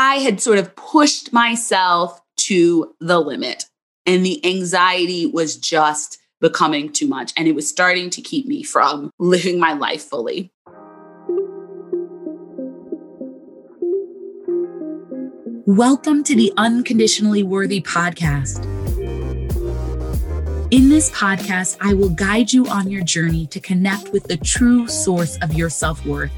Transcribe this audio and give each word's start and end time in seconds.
I 0.00 0.18
had 0.18 0.40
sort 0.40 0.60
of 0.60 0.76
pushed 0.76 1.32
myself 1.32 2.20
to 2.42 2.94
the 3.00 3.18
limit, 3.18 3.64
and 4.06 4.24
the 4.24 4.40
anxiety 4.46 5.26
was 5.26 5.56
just 5.56 6.18
becoming 6.40 6.92
too 6.92 7.08
much. 7.08 7.32
And 7.36 7.48
it 7.48 7.56
was 7.56 7.68
starting 7.68 8.08
to 8.10 8.22
keep 8.22 8.46
me 8.46 8.62
from 8.62 9.10
living 9.18 9.58
my 9.58 9.72
life 9.72 10.04
fully. 10.04 10.52
Welcome 15.66 16.22
to 16.22 16.36
the 16.36 16.52
Unconditionally 16.56 17.42
Worthy 17.42 17.80
podcast. 17.80 18.64
In 20.70 20.90
this 20.90 21.10
podcast, 21.10 21.76
I 21.80 21.94
will 21.94 22.10
guide 22.10 22.52
you 22.52 22.68
on 22.68 22.88
your 22.88 23.02
journey 23.02 23.48
to 23.48 23.58
connect 23.58 24.12
with 24.12 24.28
the 24.28 24.36
true 24.36 24.86
source 24.86 25.38
of 25.38 25.54
your 25.54 25.70
self 25.70 26.06
worth. 26.06 26.30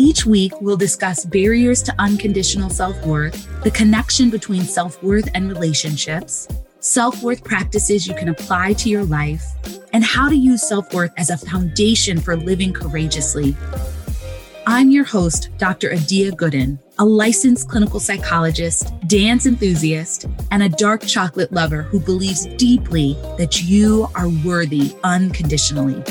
Each 0.00 0.24
week, 0.24 0.52
we'll 0.60 0.76
discuss 0.76 1.24
barriers 1.24 1.82
to 1.82 1.94
unconditional 1.98 2.70
self 2.70 3.04
worth, 3.04 3.48
the 3.64 3.70
connection 3.72 4.30
between 4.30 4.62
self 4.62 5.02
worth 5.02 5.28
and 5.34 5.48
relationships, 5.48 6.46
self 6.78 7.20
worth 7.20 7.42
practices 7.42 8.06
you 8.06 8.14
can 8.14 8.28
apply 8.28 8.74
to 8.74 8.88
your 8.88 9.02
life, 9.02 9.44
and 9.92 10.04
how 10.04 10.28
to 10.28 10.36
use 10.36 10.66
self 10.66 10.94
worth 10.94 11.10
as 11.16 11.30
a 11.30 11.36
foundation 11.36 12.20
for 12.20 12.36
living 12.36 12.72
courageously. 12.72 13.56
I'm 14.68 14.92
your 14.92 15.04
host, 15.04 15.48
Dr. 15.58 15.92
Adia 15.92 16.30
Gooden, 16.30 16.78
a 17.00 17.04
licensed 17.04 17.68
clinical 17.68 17.98
psychologist, 17.98 18.92
dance 19.08 19.46
enthusiast, 19.46 20.26
and 20.52 20.62
a 20.62 20.68
dark 20.68 21.02
chocolate 21.06 21.50
lover 21.50 21.82
who 21.82 21.98
believes 21.98 22.46
deeply 22.54 23.14
that 23.36 23.62
you 23.64 24.06
are 24.14 24.28
worthy 24.44 24.94
unconditionally. 25.02 26.04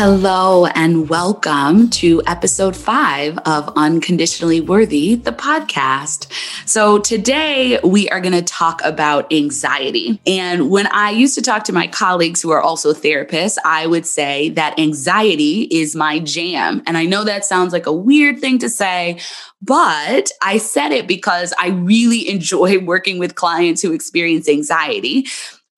Hello, 0.00 0.64
and 0.64 1.08
welcome 1.08 1.90
to 1.90 2.22
episode 2.24 2.76
five 2.76 3.36
of 3.38 3.72
Unconditionally 3.74 4.60
Worthy, 4.60 5.16
the 5.16 5.32
podcast. 5.32 6.32
So, 6.68 7.00
today 7.00 7.80
we 7.82 8.08
are 8.10 8.20
going 8.20 8.34
to 8.34 8.42
talk 8.42 8.80
about 8.84 9.32
anxiety. 9.32 10.20
And 10.24 10.70
when 10.70 10.86
I 10.86 11.10
used 11.10 11.34
to 11.34 11.42
talk 11.42 11.64
to 11.64 11.72
my 11.72 11.88
colleagues 11.88 12.40
who 12.40 12.52
are 12.52 12.60
also 12.60 12.92
therapists, 12.92 13.56
I 13.64 13.88
would 13.88 14.06
say 14.06 14.50
that 14.50 14.78
anxiety 14.78 15.62
is 15.62 15.96
my 15.96 16.20
jam. 16.20 16.80
And 16.86 16.96
I 16.96 17.04
know 17.04 17.24
that 17.24 17.44
sounds 17.44 17.72
like 17.72 17.86
a 17.86 17.92
weird 17.92 18.38
thing 18.38 18.60
to 18.60 18.70
say, 18.70 19.18
but 19.60 20.30
I 20.40 20.58
said 20.58 20.92
it 20.92 21.08
because 21.08 21.52
I 21.58 21.70
really 21.70 22.28
enjoy 22.30 22.78
working 22.78 23.18
with 23.18 23.34
clients 23.34 23.82
who 23.82 23.92
experience 23.92 24.48
anxiety 24.48 25.26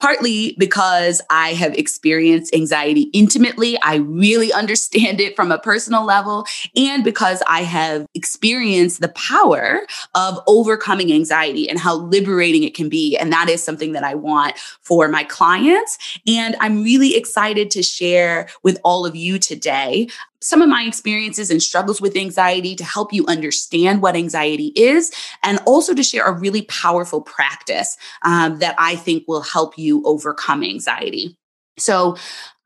partly 0.00 0.56
because 0.58 1.20
I 1.30 1.50
have 1.54 1.74
experienced 1.74 2.54
anxiety 2.54 3.02
intimately. 3.12 3.80
I 3.82 3.96
really 3.96 4.52
understand 4.60 5.20
it 5.20 5.36
from 5.36 5.52
a 5.52 5.58
personal 5.58 6.04
level, 6.04 6.46
and 6.76 7.04
because 7.04 7.42
I 7.46 7.62
have 7.62 8.06
experienced 8.14 9.00
the 9.00 9.08
power 9.08 9.86
of 10.14 10.40
overcoming 10.46 11.12
anxiety 11.12 11.68
and 11.68 11.78
how 11.78 11.94
liberating 11.94 12.62
it 12.62 12.74
can 12.74 12.88
be. 12.88 13.16
And 13.16 13.32
that 13.32 13.48
is 13.48 13.62
something 13.62 13.92
that 13.92 14.04
I 14.04 14.14
want 14.14 14.56
for 14.80 15.08
my 15.08 15.24
clients. 15.24 15.98
And 16.26 16.56
I'm 16.60 16.82
really 16.82 17.16
excited 17.16 17.70
to 17.72 17.82
share 17.82 18.48
with 18.62 18.78
all 18.84 19.06
of 19.06 19.14
you 19.16 19.38
today 19.38 20.08
some 20.42 20.62
of 20.62 20.69
my 20.69 20.84
experiences 20.84 21.50
and 21.50 21.62
struggles 21.62 22.00
with 22.00 22.16
anxiety 22.16 22.74
to 22.77 22.84
help 22.84 23.12
you 23.12 23.27
understand 23.27 24.02
what 24.02 24.16
anxiety 24.16 24.72
is, 24.77 25.10
and 25.42 25.58
also 25.66 25.94
to 25.94 26.02
share 26.02 26.27
a 26.27 26.32
really 26.32 26.62
powerful 26.62 27.20
practice 27.20 27.97
um, 28.22 28.58
that 28.58 28.74
I 28.78 28.97
think 28.97 29.24
will 29.27 29.42
help 29.42 29.78
you 29.78 30.02
overcome 30.05 30.62
anxiety. 30.62 31.36
So, 31.80 32.16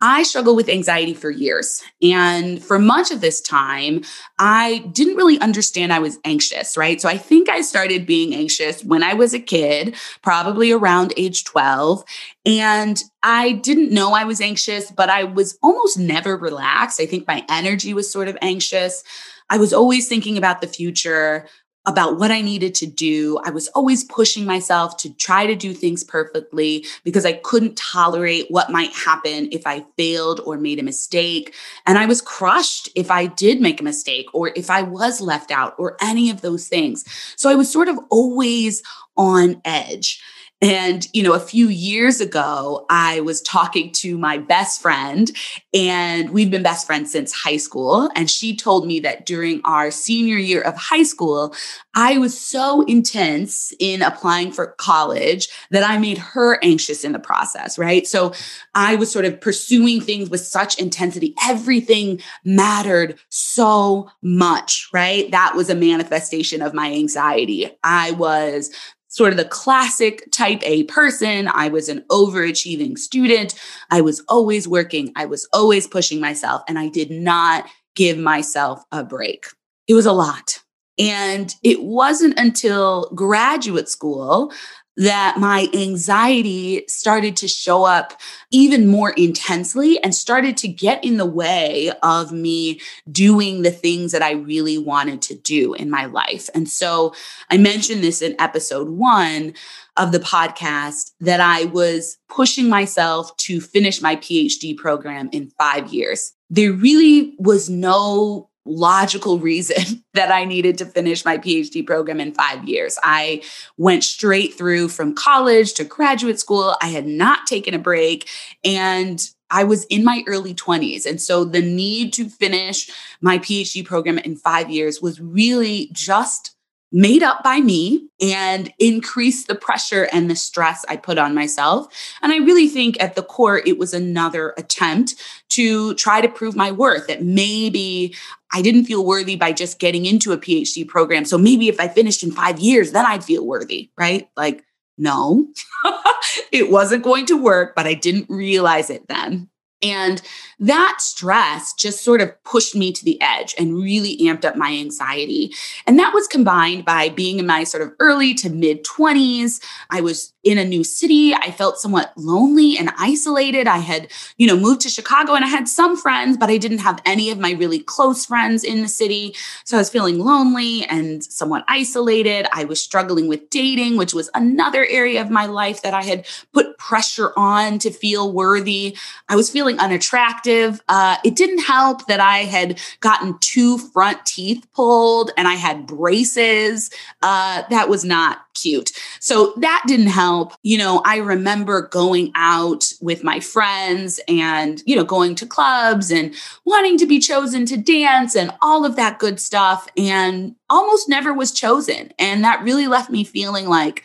I 0.06 0.22
struggled 0.22 0.56
with 0.56 0.68
anxiety 0.68 1.14
for 1.14 1.30
years. 1.30 1.82
And 2.02 2.62
for 2.62 2.78
much 2.78 3.10
of 3.10 3.22
this 3.22 3.40
time, 3.40 4.02
I 4.38 4.84
didn't 4.92 5.16
really 5.16 5.38
understand 5.40 5.94
I 5.94 5.98
was 5.98 6.18
anxious, 6.26 6.76
right? 6.76 7.00
So 7.00 7.08
I 7.08 7.16
think 7.16 7.48
I 7.48 7.62
started 7.62 8.04
being 8.04 8.34
anxious 8.34 8.84
when 8.84 9.02
I 9.02 9.14
was 9.14 9.32
a 9.32 9.38
kid, 9.38 9.94
probably 10.20 10.72
around 10.72 11.14
age 11.16 11.44
12. 11.44 12.04
And 12.44 13.02
I 13.22 13.52
didn't 13.52 13.92
know 13.92 14.12
I 14.12 14.24
was 14.24 14.42
anxious, 14.42 14.90
but 14.90 15.08
I 15.08 15.24
was 15.24 15.58
almost 15.62 15.98
never 15.98 16.36
relaxed. 16.36 17.00
I 17.00 17.06
think 17.06 17.26
my 17.26 17.42
energy 17.48 17.94
was 17.94 18.12
sort 18.12 18.28
of 18.28 18.36
anxious. 18.42 19.02
I 19.48 19.56
was 19.56 19.72
always 19.72 20.06
thinking 20.06 20.36
about 20.36 20.60
the 20.60 20.66
future 20.66 21.46
about 21.86 22.18
what 22.18 22.30
I 22.30 22.40
needed 22.40 22.74
to 22.76 22.86
do. 22.86 23.38
I 23.44 23.50
was 23.50 23.68
always 23.68 24.04
pushing 24.04 24.44
myself 24.44 24.96
to 24.98 25.12
try 25.14 25.46
to 25.46 25.54
do 25.54 25.74
things 25.74 26.02
perfectly 26.02 26.86
because 27.04 27.26
I 27.26 27.34
couldn't 27.34 27.76
tolerate 27.76 28.46
what 28.48 28.70
might 28.70 28.92
happen 28.92 29.48
if 29.52 29.66
I 29.66 29.84
failed 29.96 30.40
or 30.46 30.56
made 30.56 30.78
a 30.78 30.82
mistake. 30.82 31.54
And 31.86 31.98
I 31.98 32.06
was 32.06 32.20
crushed 32.20 32.88
if 32.94 33.10
I 33.10 33.26
did 33.26 33.60
make 33.60 33.80
a 33.80 33.84
mistake 33.84 34.26
or 34.32 34.52
if 34.56 34.70
I 34.70 34.82
was 34.82 35.20
left 35.20 35.50
out 35.50 35.74
or 35.78 35.96
any 36.00 36.30
of 36.30 36.40
those 36.40 36.68
things. 36.68 37.04
So 37.36 37.50
I 37.50 37.54
was 37.54 37.70
sort 37.70 37.88
of 37.88 37.98
always 38.10 38.82
on 39.16 39.60
edge. 39.64 40.22
And, 40.62 41.06
you 41.12 41.22
know, 41.22 41.34
a 41.34 41.40
few 41.40 41.68
years 41.68 42.22
ago, 42.22 42.86
I 42.88 43.20
was 43.20 43.42
talking 43.42 43.92
to 43.92 44.16
my 44.16 44.38
best 44.38 44.80
friend, 44.80 45.30
and 45.74 46.30
we've 46.30 46.50
been 46.50 46.62
best 46.62 46.86
friends 46.86 47.12
since 47.12 47.32
high 47.32 47.58
school. 47.58 48.08
And 48.14 48.30
she 48.30 48.56
told 48.56 48.86
me 48.86 49.00
that 49.00 49.26
during 49.26 49.60
our 49.64 49.90
senior 49.90 50.38
year 50.38 50.62
of 50.62 50.74
high 50.76 51.02
school, 51.02 51.54
I 51.94 52.16
was 52.16 52.38
so 52.38 52.82
intense 52.82 53.74
in 53.78 54.00
applying 54.00 54.52
for 54.52 54.68
college 54.78 55.48
that 55.70 55.88
I 55.88 55.98
made 55.98 56.18
her 56.18 56.58
anxious 56.64 57.04
in 57.04 57.12
the 57.12 57.18
process, 57.18 57.76
right? 57.76 58.06
So 58.06 58.32
I 58.74 58.94
was 58.94 59.12
sort 59.12 59.26
of 59.26 59.40
pursuing 59.40 60.00
things 60.00 60.30
with 60.30 60.40
such 60.40 60.78
intensity. 60.78 61.34
Everything 61.44 62.20
mattered 62.44 63.18
so 63.28 64.08
much, 64.22 64.88
right? 64.94 65.30
That 65.30 65.54
was 65.56 65.68
a 65.68 65.74
manifestation 65.74 66.62
of 66.62 66.72
my 66.72 66.90
anxiety. 66.90 67.70
I 67.82 68.12
was 68.12 68.70
sort 69.14 69.32
of 69.32 69.36
the 69.36 69.44
classic 69.44 70.28
type 70.32 70.60
A 70.64 70.82
person. 70.84 71.46
I 71.46 71.68
was 71.68 71.88
an 71.88 72.04
overachieving 72.10 72.98
student. 72.98 73.54
I 73.92 74.00
was 74.00 74.20
always 74.28 74.66
working. 74.66 75.12
I 75.14 75.26
was 75.26 75.48
always 75.52 75.86
pushing 75.86 76.20
myself, 76.20 76.62
and 76.66 76.80
I 76.80 76.88
did 76.88 77.12
not 77.12 77.64
give 77.94 78.18
myself 78.18 78.82
a 78.90 79.04
break. 79.04 79.46
It 79.86 79.94
was 79.94 80.06
a 80.06 80.12
lot. 80.12 80.58
And 80.98 81.54
it 81.62 81.84
wasn't 81.84 82.38
until 82.38 83.10
graduate 83.14 83.88
school 83.88 84.52
that 84.96 85.36
my 85.38 85.68
anxiety 85.74 86.84
started 86.88 87.36
to 87.36 87.48
show 87.48 87.84
up 87.84 88.20
even 88.50 88.86
more 88.86 89.10
intensely 89.10 90.02
and 90.02 90.14
started 90.14 90.56
to 90.58 90.68
get 90.68 91.04
in 91.04 91.16
the 91.16 91.26
way 91.26 91.90
of 92.02 92.30
me 92.30 92.80
doing 93.10 93.62
the 93.62 93.70
things 93.70 94.12
that 94.12 94.22
I 94.22 94.32
really 94.32 94.78
wanted 94.78 95.20
to 95.22 95.34
do 95.34 95.74
in 95.74 95.90
my 95.90 96.04
life. 96.04 96.48
And 96.54 96.68
so 96.68 97.12
I 97.50 97.56
mentioned 97.56 98.04
this 98.04 98.22
in 98.22 98.40
episode 98.40 98.88
one 98.88 99.54
of 99.96 100.12
the 100.12 100.20
podcast 100.20 101.12
that 101.20 101.40
I 101.40 101.64
was 101.66 102.18
pushing 102.28 102.68
myself 102.68 103.36
to 103.38 103.60
finish 103.60 104.00
my 104.00 104.16
PhD 104.16 104.76
program 104.76 105.28
in 105.32 105.50
five 105.58 105.92
years. 105.92 106.32
There 106.50 106.72
really 106.72 107.34
was 107.38 107.68
no 107.68 108.48
logical 108.64 109.38
reason 109.38 110.04
that 110.14 110.30
I 110.30 110.44
needed 110.44 110.78
to 110.78 110.86
finish 110.86 111.24
my 111.24 111.38
PhD 111.38 111.86
program 111.86 112.20
in 112.20 112.32
five 112.32 112.66
years. 112.68 112.98
I 113.02 113.42
went 113.76 114.04
straight 114.04 114.54
through 114.54 114.88
from 114.88 115.14
college 115.14 115.74
to 115.74 115.84
graduate 115.84 116.40
school. 116.40 116.76
I 116.80 116.88
had 116.88 117.06
not 117.06 117.46
taken 117.46 117.74
a 117.74 117.78
break 117.78 118.28
and 118.64 119.26
I 119.50 119.64
was 119.64 119.84
in 119.84 120.04
my 120.04 120.24
early 120.26 120.54
20s. 120.54 121.06
And 121.06 121.20
so 121.20 121.44
the 121.44 121.62
need 121.62 122.12
to 122.14 122.28
finish 122.28 122.90
my 123.20 123.38
PhD 123.38 123.84
program 123.84 124.18
in 124.18 124.36
five 124.36 124.70
years 124.70 125.00
was 125.00 125.20
really 125.20 125.90
just 125.92 126.56
made 126.92 127.22
up 127.22 127.42
by 127.42 127.60
me 127.60 128.08
and 128.22 128.72
increased 128.78 129.48
the 129.48 129.54
pressure 129.54 130.08
and 130.12 130.30
the 130.30 130.36
stress 130.36 130.84
I 130.88 130.96
put 130.96 131.18
on 131.18 131.34
myself. 131.34 131.92
And 132.22 132.32
I 132.32 132.36
really 132.36 132.68
think 132.68 133.02
at 133.02 133.16
the 133.16 133.22
core, 133.22 133.58
it 133.66 133.78
was 133.78 133.92
another 133.92 134.54
attempt 134.56 135.14
to 135.50 135.94
try 135.94 136.20
to 136.20 136.28
prove 136.28 136.54
my 136.54 136.70
worth 136.70 137.08
that 137.08 137.24
maybe 137.24 138.14
I 138.52 138.62
didn't 138.62 138.84
feel 138.84 139.04
worthy 139.04 139.34
by 139.34 139.52
just 139.52 139.80
getting 139.80 140.06
into 140.06 140.32
a 140.32 140.38
PhD 140.38 140.86
program. 140.86 141.24
So 141.24 141.36
maybe 141.36 141.68
if 141.68 141.80
I 141.80 141.88
finished 141.88 142.22
in 142.22 142.30
five 142.30 142.60
years, 142.60 142.92
then 142.92 143.04
I'd 143.04 143.24
feel 143.24 143.44
worthy, 143.44 143.90
right? 143.98 144.28
Like, 144.36 144.64
no, 144.96 145.48
it 146.52 146.70
wasn't 146.70 147.02
going 147.02 147.26
to 147.26 147.42
work, 147.42 147.74
but 147.74 147.86
I 147.86 147.94
didn't 147.94 148.30
realize 148.30 148.90
it 148.90 149.08
then. 149.08 149.48
And 149.84 150.22
that 150.58 150.96
stress 151.00 151.74
just 151.74 152.02
sort 152.02 152.20
of 152.20 152.42
pushed 152.44 152.74
me 152.74 152.90
to 152.92 153.04
the 153.04 153.20
edge 153.20 153.54
and 153.58 153.76
really 153.76 154.16
amped 154.18 154.44
up 154.44 154.56
my 154.56 154.72
anxiety. 154.72 155.52
And 155.86 155.98
that 155.98 156.14
was 156.14 156.26
combined 156.26 156.84
by 156.84 157.10
being 157.10 157.38
in 157.38 157.46
my 157.46 157.64
sort 157.64 157.82
of 157.82 157.92
early 158.00 158.34
to 158.34 158.48
mid 158.48 158.84
20s. 158.84 159.62
I 159.90 160.00
was 160.00 160.32
in 160.42 160.58
a 160.58 160.64
new 160.64 160.84
city. 160.84 161.34
I 161.34 161.50
felt 161.50 161.78
somewhat 161.78 162.12
lonely 162.16 162.78
and 162.78 162.90
isolated. 162.98 163.66
I 163.66 163.78
had, 163.78 164.10
you 164.36 164.46
know, 164.46 164.56
moved 164.56 164.82
to 164.82 164.88
Chicago 164.88 165.34
and 165.34 165.44
I 165.44 165.48
had 165.48 165.68
some 165.68 165.96
friends, 165.96 166.36
but 166.36 166.50
I 166.50 166.58
didn't 166.58 166.78
have 166.78 167.02
any 167.04 167.30
of 167.30 167.38
my 167.38 167.52
really 167.52 167.80
close 167.80 168.26
friends 168.26 168.62
in 168.62 168.82
the 168.82 168.88
city. 168.88 169.34
So 169.64 169.76
I 169.76 169.80
was 169.80 169.90
feeling 169.90 170.18
lonely 170.18 170.84
and 170.84 171.24
somewhat 171.24 171.64
isolated. 171.68 172.46
I 172.52 172.64
was 172.64 172.82
struggling 172.82 173.28
with 173.28 173.50
dating, 173.50 173.96
which 173.96 174.14
was 174.14 174.30
another 174.34 174.86
area 174.86 175.20
of 175.20 175.30
my 175.30 175.46
life 175.46 175.82
that 175.82 175.94
I 175.94 176.02
had 176.02 176.26
put 176.52 176.73
pressure 176.86 177.32
on 177.34 177.78
to 177.78 177.90
feel 177.90 178.30
worthy. 178.30 178.94
I 179.30 179.36
was 179.36 179.50
feeling 179.50 179.78
unattractive. 179.78 180.82
Uh, 180.86 181.16
it 181.24 181.34
didn't 181.34 181.64
help 181.64 182.06
that 182.08 182.20
I 182.20 182.40
had 182.40 182.78
gotten 183.00 183.38
two 183.40 183.78
front 183.78 184.26
teeth 184.26 184.66
pulled 184.74 185.30
and 185.38 185.48
I 185.48 185.54
had 185.54 185.86
braces. 185.86 186.90
Uh, 187.22 187.62
that 187.70 187.88
was 187.88 188.04
not 188.04 188.40
cute. 188.52 188.92
So 189.18 189.54
that 189.56 189.82
didn't 189.86 190.08
help. 190.08 190.52
You 190.62 190.76
know, 190.76 191.00
I 191.06 191.16
remember 191.16 191.88
going 191.88 192.30
out 192.34 192.84
with 193.00 193.24
my 193.24 193.40
friends 193.40 194.20
and, 194.28 194.82
you 194.84 194.94
know, 194.94 195.04
going 195.04 195.36
to 195.36 195.46
clubs 195.46 196.10
and 196.10 196.34
wanting 196.66 196.98
to 196.98 197.06
be 197.06 197.18
chosen 197.18 197.64
to 197.64 197.78
dance 197.78 198.36
and 198.36 198.52
all 198.60 198.84
of 198.84 198.96
that 198.96 199.18
good 199.18 199.40
stuff 199.40 199.88
and 199.96 200.54
almost 200.68 201.08
never 201.08 201.32
was 201.32 201.50
chosen. 201.50 202.12
And 202.18 202.44
that 202.44 202.62
really 202.62 202.86
left 202.86 203.10
me 203.10 203.24
feeling 203.24 203.66
like, 203.66 204.04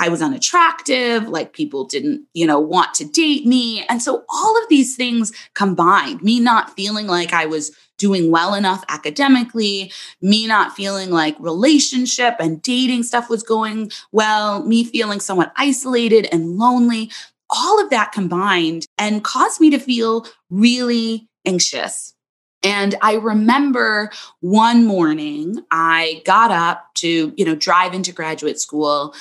I 0.00 0.08
was 0.08 0.22
unattractive, 0.22 1.28
like 1.28 1.52
people 1.52 1.84
didn't, 1.84 2.26
you 2.32 2.46
know, 2.46 2.58
want 2.58 2.94
to 2.94 3.04
date 3.04 3.46
me. 3.46 3.84
And 3.84 4.02
so 4.02 4.24
all 4.30 4.60
of 4.62 4.68
these 4.70 4.96
things 4.96 5.30
combined, 5.54 6.22
me 6.22 6.40
not 6.40 6.74
feeling 6.74 7.06
like 7.06 7.34
I 7.34 7.44
was 7.44 7.70
doing 7.98 8.30
well 8.30 8.54
enough 8.54 8.82
academically, 8.88 9.92
me 10.22 10.46
not 10.46 10.74
feeling 10.74 11.10
like 11.10 11.36
relationship 11.38 12.36
and 12.40 12.62
dating 12.62 13.02
stuff 13.02 13.28
was 13.28 13.42
going 13.42 13.90
well, 14.10 14.64
me 14.64 14.84
feeling 14.84 15.20
somewhat 15.20 15.52
isolated 15.56 16.26
and 16.32 16.56
lonely, 16.56 17.10
all 17.50 17.78
of 17.82 17.90
that 17.90 18.10
combined 18.10 18.86
and 18.96 19.22
caused 19.22 19.60
me 19.60 19.68
to 19.68 19.78
feel 19.78 20.26
really 20.48 21.28
anxious. 21.44 22.14
And 22.62 22.94
I 23.00 23.14
remember 23.14 24.10
one 24.40 24.84
morning 24.84 25.64
I 25.70 26.22
got 26.24 26.50
up 26.50 26.94
to, 26.96 27.32
you 27.36 27.44
know, 27.44 27.54
drive 27.54 27.94
into 27.94 28.12
graduate 28.12 28.60
school 28.60 29.14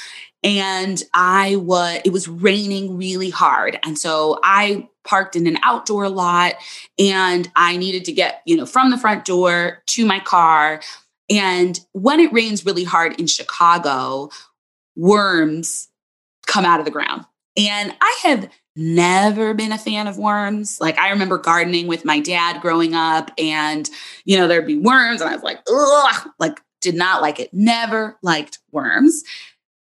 and 0.44 1.02
I 1.14 1.58
was, 1.58 2.02
it 2.06 2.14
was 2.14 2.28
raining 2.28 2.98
really 2.98 3.30
hard. 3.30 3.80
And 3.84 3.98
so 3.98 4.40
I 4.44 4.88
parked 5.04 5.36
in 5.36 5.48
an 5.48 5.58
outdoor 5.64 6.10
lot 6.10 6.56
and 6.98 7.50
I 7.56 7.78
needed 7.78 8.06
to 8.06 8.12
get, 8.12 8.42
you 8.46 8.56
know, 8.56 8.66
from 8.66 8.92
the 8.92 8.98
front 8.98 9.26
door 9.26 9.84
to 9.88 10.06
my 10.06 10.20
car. 10.20 10.82
And 11.30 11.80
when 11.92 12.20
it 12.20 12.32
rains 12.32 12.66
really 12.66 12.84
hard 12.84 13.20
in 13.20 13.28
Chicago, 13.28 14.30
worms 14.96 15.90
come 16.48 16.66
out 16.66 16.80
of 16.80 16.86
the 16.86 16.92
ground. 16.92 17.26
And 17.58 17.94
I 18.02 18.20
have 18.24 18.50
never 18.76 19.54
been 19.54 19.72
a 19.72 19.78
fan 19.78 20.08
of 20.08 20.18
worms. 20.18 20.80
Like 20.80 20.98
I 20.98 21.10
remember 21.10 21.38
gardening 21.38 21.88
with 21.88 22.06
my 22.06 22.20
dad 22.20 22.62
growing 22.62 22.94
up 22.94 23.32
and 23.38 23.90
you 24.24 24.38
know 24.38 24.48
there'd 24.48 24.66
be 24.66 24.78
worms 24.78 25.22
and 25.22 25.30
I 25.30 25.34
was 25.34 25.44
like 25.44 25.60
ugh, 25.70 26.30
like 26.40 26.62
did 26.82 26.96
not 26.96 27.22
like 27.22 27.40
it. 27.40 27.54
Never 27.54 28.18
liked 28.22 28.60
worms. 28.72 29.24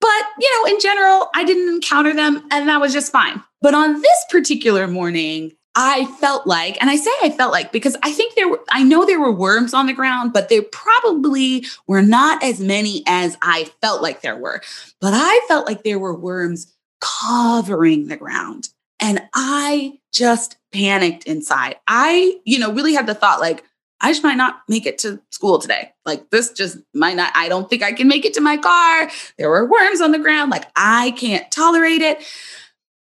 But, 0.06 0.25
you 0.40 0.52
know, 0.54 0.72
in 0.72 0.80
general, 0.80 1.31
I 1.34 1.44
didn't 1.44 1.68
encounter 1.68 2.13
them 2.13 2.46
and 2.52 2.69
that 2.69 2.80
was 2.80 2.94
just 2.94 3.12
fine. 3.12 3.42
But 3.60 3.74
on 3.74 4.04
this 4.04 4.25
particular 4.30 4.86
morning, 4.86 5.54
I 5.74 6.06
felt 6.22 6.46
like, 6.46 6.78
and 6.80 6.92
I 6.92 6.96
say 6.96 7.10
I 7.24 7.31
felt 7.31 7.52
like 7.52 7.72
because 7.72 7.98
I 8.04 8.12
think 8.12 8.36
there 8.36 8.48
were, 8.48 8.62
I 8.69 8.84
know 8.84 9.04
there 9.04 9.19
were 9.19 9.31
worms 9.31 9.74
on 9.74 9.88
the 9.88 9.94
ground, 9.94 10.31
but 10.31 10.48
there 10.50 10.62
probably 10.62 11.66
were 11.88 12.04
not 12.04 12.44
as 12.44 12.60
many 12.60 13.02
as 13.07 13.36
I 13.42 13.72
felt 13.81 14.04
like 14.04 14.22
there 14.22 14.38
were. 14.38 14.62
But 15.02 15.13
I 15.16 15.44
felt 15.48 15.66
like 15.66 15.81
there 15.81 15.98
were 15.98 16.16
worms 16.16 16.72
covering 17.02 18.06
the 18.06 18.16
ground. 18.16 18.69
And 19.00 19.24
I 19.34 19.98
just 20.13 20.57
panicked 20.72 21.24
inside. 21.24 21.78
I, 21.88 22.40
you 22.46 22.60
know, 22.60 22.72
really 22.72 22.94
had 22.94 23.07
the 23.07 23.16
thought 23.16 23.40
like, 23.40 23.63
I 24.06 24.12
just 24.12 24.24
might 24.24 24.38
not 24.38 24.62
make 24.69 24.86
it 24.86 25.00
to 25.00 25.19
school 25.31 25.57
today. 25.57 25.92
Like 26.06 26.30
this 26.30 26.52
just 26.52 26.78
might 26.94 27.16
not, 27.16 27.31
I 27.34 27.50
don't 27.50 27.68
think 27.68 27.81
I 27.81 27.92
can 27.92 28.07
make 28.07 28.24
it 28.24 28.36
to 28.36 28.42
my 28.42 28.56
car. 28.56 29.10
There 29.40 29.50
were 29.50 29.66
worms 29.68 30.00
on 30.00 30.12
the 30.12 30.19
ground. 30.19 30.52
Like 30.52 30.68
I 30.75 31.10
can't 31.18 31.50
tolerate 31.52 32.02
it. 32.02 32.24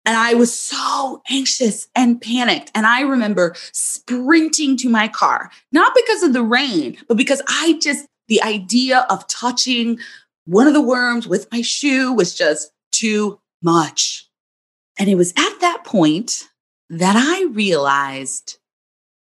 And 0.06 0.16
I 0.16 0.34
was 0.34 0.54
so 0.54 1.20
anxious 1.28 1.88
and 1.96 2.20
panicked. 2.20 2.70
And 2.72 2.86
I 2.86 3.00
remember 3.00 3.56
sprinting 3.72 4.76
to 4.76 4.88
my 4.88 5.08
car, 5.08 5.50
not 5.72 5.92
because 5.92 6.22
of 6.22 6.34
the 6.34 6.42
rain, 6.44 6.96
but 7.08 7.16
because 7.16 7.42
I 7.48 7.80
just, 7.82 8.06
the 8.28 8.40
idea 8.40 9.04
of 9.10 9.26
touching 9.26 9.98
one 10.44 10.68
of 10.68 10.72
the 10.72 10.80
worms 10.80 11.26
with 11.26 11.50
my 11.50 11.62
shoe 11.62 12.12
was 12.12 12.32
just 12.32 12.70
too 12.92 13.40
much. 13.60 14.28
And 15.00 15.08
it 15.08 15.16
was 15.16 15.32
at 15.32 15.58
that 15.62 15.82
point 15.84 16.44
that 16.90 17.16
I 17.16 17.48
realized 17.50 18.60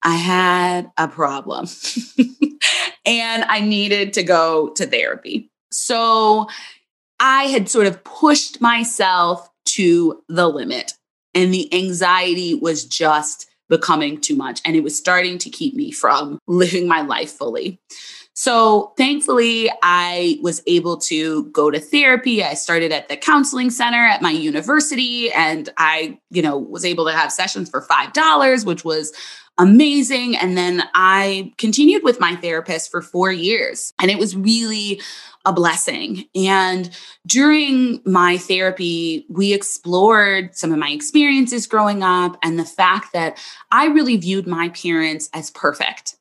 I 0.04 0.16
had 0.16 0.92
a 0.98 1.08
problem 1.08 1.68
and 3.06 3.44
I 3.44 3.62
needed 3.62 4.14
to 4.14 4.24
go 4.24 4.70
to 4.70 4.86
therapy. 4.86 5.50
So 5.72 6.48
I 7.20 7.44
had 7.44 7.70
sort 7.70 7.88
of 7.88 8.04
pushed 8.04 8.62
myself 8.62 9.48
to 9.66 10.22
the 10.28 10.48
limit, 10.48 10.94
and 11.34 11.54
the 11.54 11.74
anxiety 11.74 12.56
was 12.56 12.84
just 12.84 13.48
becoming 13.70 14.20
too 14.20 14.36
much. 14.36 14.60
And 14.66 14.76
it 14.76 14.84
was 14.84 14.98
starting 14.98 15.38
to 15.40 15.50
keep 15.50 15.76
me 15.76 15.92
from 15.92 16.40
living 16.48 16.88
my 16.88 17.02
life 17.02 17.32
fully. 17.32 17.80
So 18.34 18.94
thankfully, 18.98 19.70
I 19.84 20.40
was 20.42 20.64
able 20.66 20.98
to 20.98 21.46
go 21.52 21.70
to 21.70 21.80
therapy. 21.80 22.44
I 22.44 22.56
started 22.56 22.92
at 22.92 23.08
the 23.08 23.18
counseling 23.18 23.70
center 23.70 24.04
at 24.04 24.22
my 24.22 24.32
university, 24.32 25.32
and 25.32 25.70
I, 25.78 26.18
you 26.32 26.42
know, 26.42 26.58
was 26.58 26.86
able 26.86 27.06
to 27.06 27.14
have 27.14 27.32
sessions 27.32 27.70
for 27.70 27.82
$5, 27.82 28.66
which 28.66 28.84
was 28.84 29.14
amazing. 29.58 30.36
And 30.36 30.58
then 30.58 30.84
I 30.94 31.54
continued 31.58 32.04
with 32.04 32.20
my 32.20 32.36
therapist 32.36 32.90
for 32.90 33.02
four 33.02 33.32
years, 33.32 33.94
and 34.00 34.10
it 34.10 34.18
was 34.18 34.36
really 34.36 35.02
a 35.46 35.54
blessing. 35.54 36.26
And 36.36 36.90
during 37.26 38.02
my 38.06 38.38
therapy, 38.38 39.26
we 39.30 39.54
explored 39.54 40.56
some 40.56 40.72
of 40.72 40.80
my 40.80 40.92
experiences 40.92 41.68
growing 41.68 42.04
up 42.04 42.38
and 42.44 42.60
the 42.60 42.66
fact 42.66 43.14
that 43.14 43.38
I 43.72 43.88
really 43.88 44.18
viewed 44.18 44.48
my 44.48 44.70
parents 44.70 45.30
as 45.34 45.50
perfect. 45.50 46.16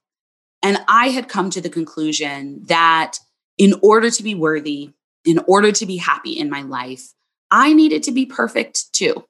And 0.62 0.79
I 0.88 1.09
had 1.09 1.29
come 1.29 1.50
to 1.50 1.61
the 1.61 1.71
conclusion 1.71 2.62
that 2.65 3.19
in 3.59 3.75
order 3.83 4.11
to 4.11 4.23
be 4.23 4.35
worthy, 4.35 4.93
in 5.25 5.38
order 5.47 5.73
to 5.73 5.87
be 5.87 5.99
happy 5.99 6.33
in 6.33 6.49
my 6.49 6.62
life, 6.62 7.12
I 7.50 7.73
needed 7.73 8.03
to 8.05 8.12
be 8.12 8.25
perfect 8.26 8.93
too. 8.93 9.25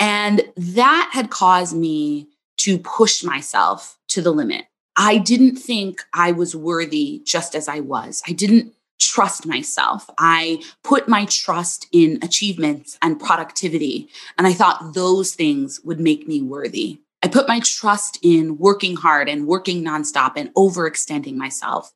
And 0.00 0.42
that 0.56 1.10
had 1.12 1.30
caused 1.30 1.76
me 1.76 2.28
to 2.62 2.78
push 2.78 3.22
myself 3.22 3.98
to 4.08 4.22
the 4.22 4.32
limit. 4.32 4.66
I 4.96 5.18
didn't 5.18 5.56
think 5.56 6.02
I 6.12 6.32
was 6.32 6.54
worthy 6.54 7.22
just 7.24 7.54
as 7.54 7.66
I 7.68 7.80
was. 7.80 8.22
I 8.26 8.32
didn't 8.32 8.74
trust 9.00 9.46
myself. 9.46 10.08
I 10.18 10.62
put 10.84 11.08
my 11.08 11.24
trust 11.24 11.86
in 11.92 12.18
achievements 12.22 12.98
and 13.02 13.18
productivity. 13.18 14.08
And 14.38 14.46
I 14.46 14.52
thought 14.52 14.94
those 14.94 15.34
things 15.34 15.80
would 15.84 15.98
make 15.98 16.28
me 16.28 16.40
worthy. 16.40 17.00
I 17.22 17.28
put 17.28 17.48
my 17.48 17.60
trust 17.60 18.18
in 18.22 18.58
working 18.58 18.96
hard 18.96 19.28
and 19.28 19.46
working 19.46 19.82
nonstop 19.82 20.32
and 20.36 20.52
overextending 20.54 21.34
myself. 21.34 21.92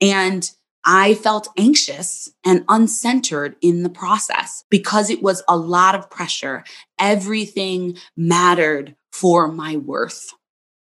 And 0.00 0.50
I 0.84 1.14
felt 1.14 1.48
anxious 1.56 2.28
and 2.44 2.66
uncentered 2.66 3.54
in 3.60 3.82
the 3.82 3.90
process 3.90 4.64
because 4.70 5.10
it 5.10 5.22
was 5.22 5.42
a 5.46 5.56
lot 5.56 5.94
of 5.94 6.10
pressure. 6.10 6.64
Everything 6.98 7.98
mattered 8.16 8.96
for 9.12 9.48
my 9.48 9.76
worth. 9.76 10.32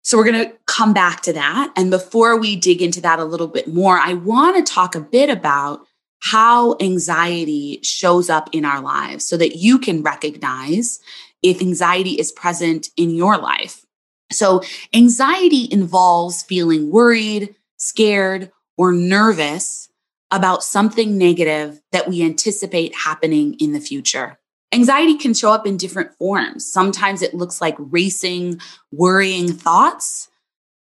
So 0.02 0.18
we're 0.18 0.32
going 0.32 0.46
to 0.46 0.54
come 0.68 0.94
back 0.94 1.22
to 1.24 1.34
that. 1.34 1.74
And 1.76 1.92
before 1.92 2.40
we 2.40 2.56
dig 2.56 2.82
into 2.82 3.02
that 3.02 3.20
a 3.20 3.26
little 3.26 3.48
bit 3.48 3.68
more, 3.68 3.98
I 3.98 4.14
want 4.14 4.56
to 4.56 4.74
talk 4.74 4.96
a 4.96 5.02
bit 5.02 5.30
about 5.30 5.82
how 6.20 6.78
anxiety 6.80 7.80
shows 7.84 8.30
up 8.30 8.50
in 8.54 8.66
our 8.66 8.82
lives 8.82 9.28
so 9.28 9.38
that 9.38 9.58
you 9.58 9.78
can 9.78 10.02
recognize 10.02 11.00
if 11.44 11.62
anxiety 11.62 12.12
is 12.12 12.32
present 12.32 12.90
in 12.98 13.12
your 13.12 13.38
life. 13.38 13.86
So, 14.32 14.62
anxiety 14.94 15.68
involves 15.72 16.44
feeling 16.44 16.92
worried, 16.92 17.56
scared, 17.78 18.52
or 18.78 18.92
nervous 18.92 19.90
about 20.32 20.64
something 20.64 21.18
negative 21.18 21.82
that 21.92 22.08
we 22.08 22.24
anticipate 22.24 22.94
happening 22.96 23.56
in 23.60 23.72
the 23.72 23.80
future. 23.80 24.38
Anxiety 24.74 25.16
can 25.16 25.34
show 25.34 25.52
up 25.52 25.66
in 25.66 25.78
different 25.78 26.14
forms. 26.18 26.70
Sometimes 26.70 27.22
it 27.22 27.34
looks 27.34 27.62
like 27.62 27.76
racing, 27.80 28.60
worrying 28.92 29.54
thoughts. 29.54 30.30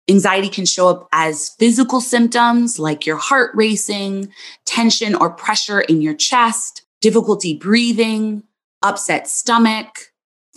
Anxiety 0.09 0.49
can 0.49 0.67
show 0.67 0.89
up 0.89 1.09
as 1.13 1.51
physical 1.59 2.01
symptoms 2.01 2.79
like 2.79 3.07
your 3.07 3.17
heart 3.17 3.51
racing, 3.55 4.33
tension 4.67 5.15
or 5.15 5.31
pressure 5.31 5.81
in 5.81 6.01
your 6.01 6.15
chest, 6.15 6.83
difficulty 7.01 7.57
breathing, 7.57 8.45
upset 8.83 9.29
stomach, 9.29 10.12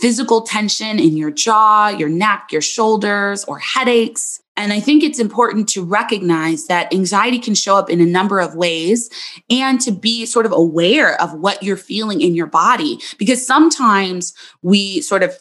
physical 0.06 0.42
tension 0.42 1.00
in 1.00 1.18
your 1.18 1.32
jaw, 1.32 1.88
your 1.88 2.10
neck, 2.10 2.50
your 2.52 2.62
shoulders, 2.62 3.44
or 3.46 3.58
headaches. 3.58 4.40
And 4.56 4.72
I 4.72 4.80
think 4.80 5.04
it's 5.04 5.18
important 5.18 5.68
to 5.70 5.84
recognize 5.84 6.68
that 6.68 6.94
anxiety 6.94 7.40
can 7.40 7.56
show 7.56 7.76
up 7.76 7.90
in 7.90 8.00
a 8.00 8.06
number 8.06 8.40
of 8.40 8.54
ways 8.54 9.10
and 9.50 9.82
to 9.82 9.92
be 9.92 10.28
sort 10.28 10.46
of 10.46 10.52
aware 10.52 11.20
of 11.20 11.34
what 11.34 11.64
you're 11.64 11.76
feeling 11.76 12.22
in 12.22 12.36
your 12.36 12.46
body. 12.46 13.00
Because 13.18 13.44
sometimes 13.44 14.36
we 14.62 15.02
sort 15.02 15.24
of 15.24 15.36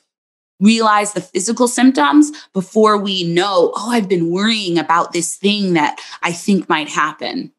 realize 0.59 1.13
the 1.13 1.21
physical 1.21 1.69
symptoms 1.69 2.33
before 2.55 2.97
we 2.97 3.23
know, 3.23 3.71
oh, 3.77 3.91
I've 3.91 4.09
been 4.09 4.31
worrying 4.31 4.79
about 4.79 5.13
this 5.13 5.37
thing 5.37 5.75
that 5.75 6.01
I 6.23 6.33
think 6.33 6.71
might 6.71 6.89
happen. 6.89 7.53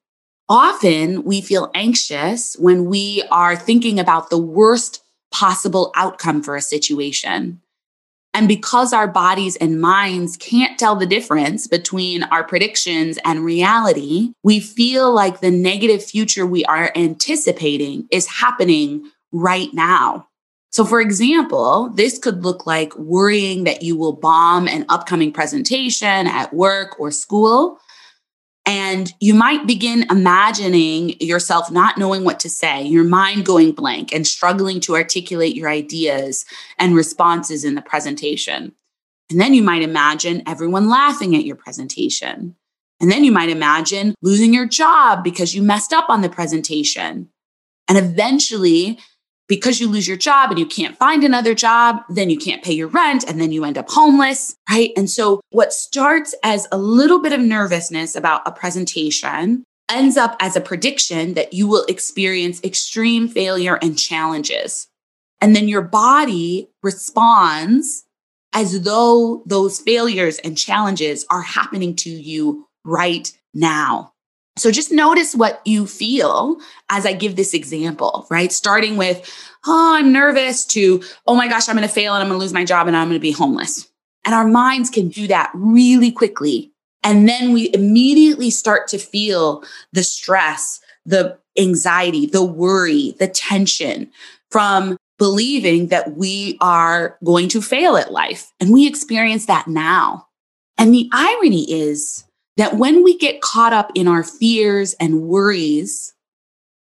Often 0.50 1.24
we 1.24 1.42
feel 1.42 1.70
anxious 1.76 2.56
when 2.56 2.86
we 2.86 3.22
are 3.30 3.56
thinking 3.56 4.00
about 4.00 4.32
the 4.32 4.40
worst 4.40 5.04
possible 5.36 5.92
outcome 5.96 6.42
for 6.42 6.56
a 6.56 6.62
situation. 6.62 7.62
And 8.34 8.48
because 8.48 8.94
our 8.94 9.08
bodies 9.08 9.56
and 9.58 9.82
minds 9.82 10.38
can't 10.38 10.80
tell 10.80 10.96
the 10.96 11.06
difference 11.06 11.68
between 11.68 12.24
our 12.24 12.44
predictions 12.44 13.20
and 13.26 13.44
reality, 13.44 14.32
we 14.44 14.60
feel 14.62 15.14
like 15.14 15.40
the 15.40 15.52
negative 15.52 16.04
future 16.04 16.46
we 16.46 16.64
are 16.66 16.92
anticipating 16.96 18.08
is 18.12 18.28
happening 18.28 19.10
right 19.32 19.74
now. 19.74 20.28
So, 20.72 20.84
for 20.84 21.00
example, 21.00 21.90
this 21.96 22.18
could 22.18 22.44
look 22.44 22.66
like 22.66 22.96
worrying 22.98 23.64
that 23.64 23.84
you 23.84 23.98
will 23.98 24.14
bomb 24.14 24.68
an 24.68 24.86
upcoming 24.90 25.32
presentation 25.32 26.28
at 26.28 26.54
work 26.54 27.00
or 27.00 27.12
school. 27.12 27.80
And 28.66 29.14
you 29.20 29.36
might 29.36 29.68
begin 29.68 30.08
imagining 30.10 31.20
yourself 31.20 31.70
not 31.70 31.98
knowing 31.98 32.24
what 32.24 32.40
to 32.42 32.50
say, 32.50 32.84
your 32.84 33.04
mind 33.04 33.46
going 33.46 33.74
blank 33.74 34.14
and 34.14 34.26
struggling 34.26 34.80
to 34.82 34.96
articulate 34.96 35.56
your 35.56 35.70
ideas 35.70 36.46
and 36.80 36.96
responses 36.96 37.64
in 37.64 37.76
the 37.76 37.82
presentation. 37.82 38.74
And 39.30 39.40
then 39.40 39.54
you 39.54 39.62
might 39.62 39.84
imagine 39.84 40.44
everyone 40.48 40.90
laughing 40.90 41.36
at 41.36 41.46
your 41.46 41.56
presentation. 41.56 42.56
And 43.00 43.12
then 43.12 43.24
you 43.24 43.32
might 43.32 43.50
imagine 43.50 44.16
losing 44.22 44.54
your 44.54 44.68
job 44.68 45.24
because 45.24 45.54
you 45.54 45.62
messed 45.62 45.94
up 45.94 46.10
on 46.10 46.22
the 46.22 46.30
presentation. 46.30 47.30
And 47.88 47.98
eventually, 47.98 48.98
because 49.48 49.80
you 49.80 49.88
lose 49.88 50.08
your 50.08 50.18
job 50.18 50.50
and 50.50 50.60
you 50.60 50.66
can't 50.66 50.98
find 50.98 51.24
another 51.24 51.54
job, 51.54 52.02
then 52.10 52.30
you 52.30 52.38
can't 52.38 52.64
pay 52.64 52.74
your 52.74 52.88
rent 52.88 53.24
and 53.28 53.40
then 53.40 53.52
you 53.52 53.64
end 53.64 53.78
up 53.78 53.90
homeless, 53.90 54.56
right? 54.70 54.92
And 54.98 55.10
so 55.10 55.42
what 55.52 55.74
starts 55.74 56.34
as 56.44 56.68
a 56.72 56.78
little 56.78 57.22
bit 57.22 57.34
of 57.34 57.40
nervousness 57.40 58.16
about 58.16 58.42
a 58.48 58.52
presentation 58.52 59.64
ends 59.90 60.18
up 60.18 60.36
as 60.40 60.56
a 60.56 60.62
prediction 60.62 61.36
that 61.36 61.54
you 61.54 61.68
will 61.68 61.86
experience 61.86 62.64
extreme 62.64 63.28
failure 63.28 63.78
and 63.82 64.00
challenges. 64.00 64.88
And 65.42 65.56
then 65.56 65.68
your 65.68 65.84
body 65.84 66.70
responds 66.82 68.04
as 68.54 68.82
though 68.82 69.44
those 69.46 69.80
failures 69.80 70.40
and 70.40 70.58
challenges 70.58 71.26
are 71.30 71.42
happening 71.42 71.96
to 71.98 72.10
you 72.10 72.68
right 72.84 73.32
now. 73.54 74.14
So 74.58 74.72
just 74.72 74.92
notice 74.92 75.36
what 75.36 75.62
you 75.66 75.86
feel 75.86 76.58
as 76.90 77.06
I 77.06 77.14
give 77.14 77.36
this 77.36 77.54
example, 77.54 78.26
right? 78.30 78.52
Starting 78.52 78.96
with, 78.96 79.30
oh, 79.66 79.96
I'm 79.96 80.14
nervous 80.14 80.64
to, 80.68 81.04
oh 81.28 81.36
my 81.36 81.48
gosh, 81.48 81.68
I'm 81.68 81.76
going 81.76 81.88
to 81.88 81.94
fail 81.94 82.14
and 82.14 82.24
I'm 82.24 82.30
going 82.30 82.40
to 82.40 82.44
lose 82.44 82.54
my 82.54 82.64
job 82.64 82.88
and 82.88 82.96
I'm 82.96 83.10
going 83.10 83.20
to 83.20 83.22
be 83.22 83.32
homeless. 83.32 83.90
And 84.24 84.34
our 84.34 84.48
minds 84.48 84.90
can 84.90 85.10
do 85.10 85.28
that 85.28 85.52
really 85.54 86.12
quickly. 86.12 86.72
And 87.04 87.28
then 87.28 87.54
we 87.54 87.70
immediately 87.74 88.50
start 88.50 88.88
to 88.88 88.98
feel 88.98 89.64
the 89.92 90.04
stress, 90.04 90.80
the 91.06 91.38
anxiety, 91.58 92.26
the 92.26 92.44
worry, 92.44 93.16
the 93.20 93.28
tension 93.28 94.10
from 94.50 94.98
believing 95.18 95.88
that 95.88 96.16
we 96.18 96.58
are 96.62 97.18
going 97.24 97.50
to 97.50 97.62
fail 97.62 97.98
at 97.98 98.12
life. 98.12 98.52
And 98.60 98.72
we 98.72 98.88
experience 98.88 99.46
that 99.46 99.68
now. 99.68 100.28
And 100.78 100.94
the 100.94 101.10
irony 101.14 101.72
is, 101.72 102.26
that 102.58 102.78
when 102.78 103.04
we 103.04 103.18
get 103.18 103.42
caught 103.42 103.74
up 103.74 103.92
in 103.96 104.08
our 104.08 104.24
fears 104.24 104.94
and 104.94 105.24
worries, 105.24 106.14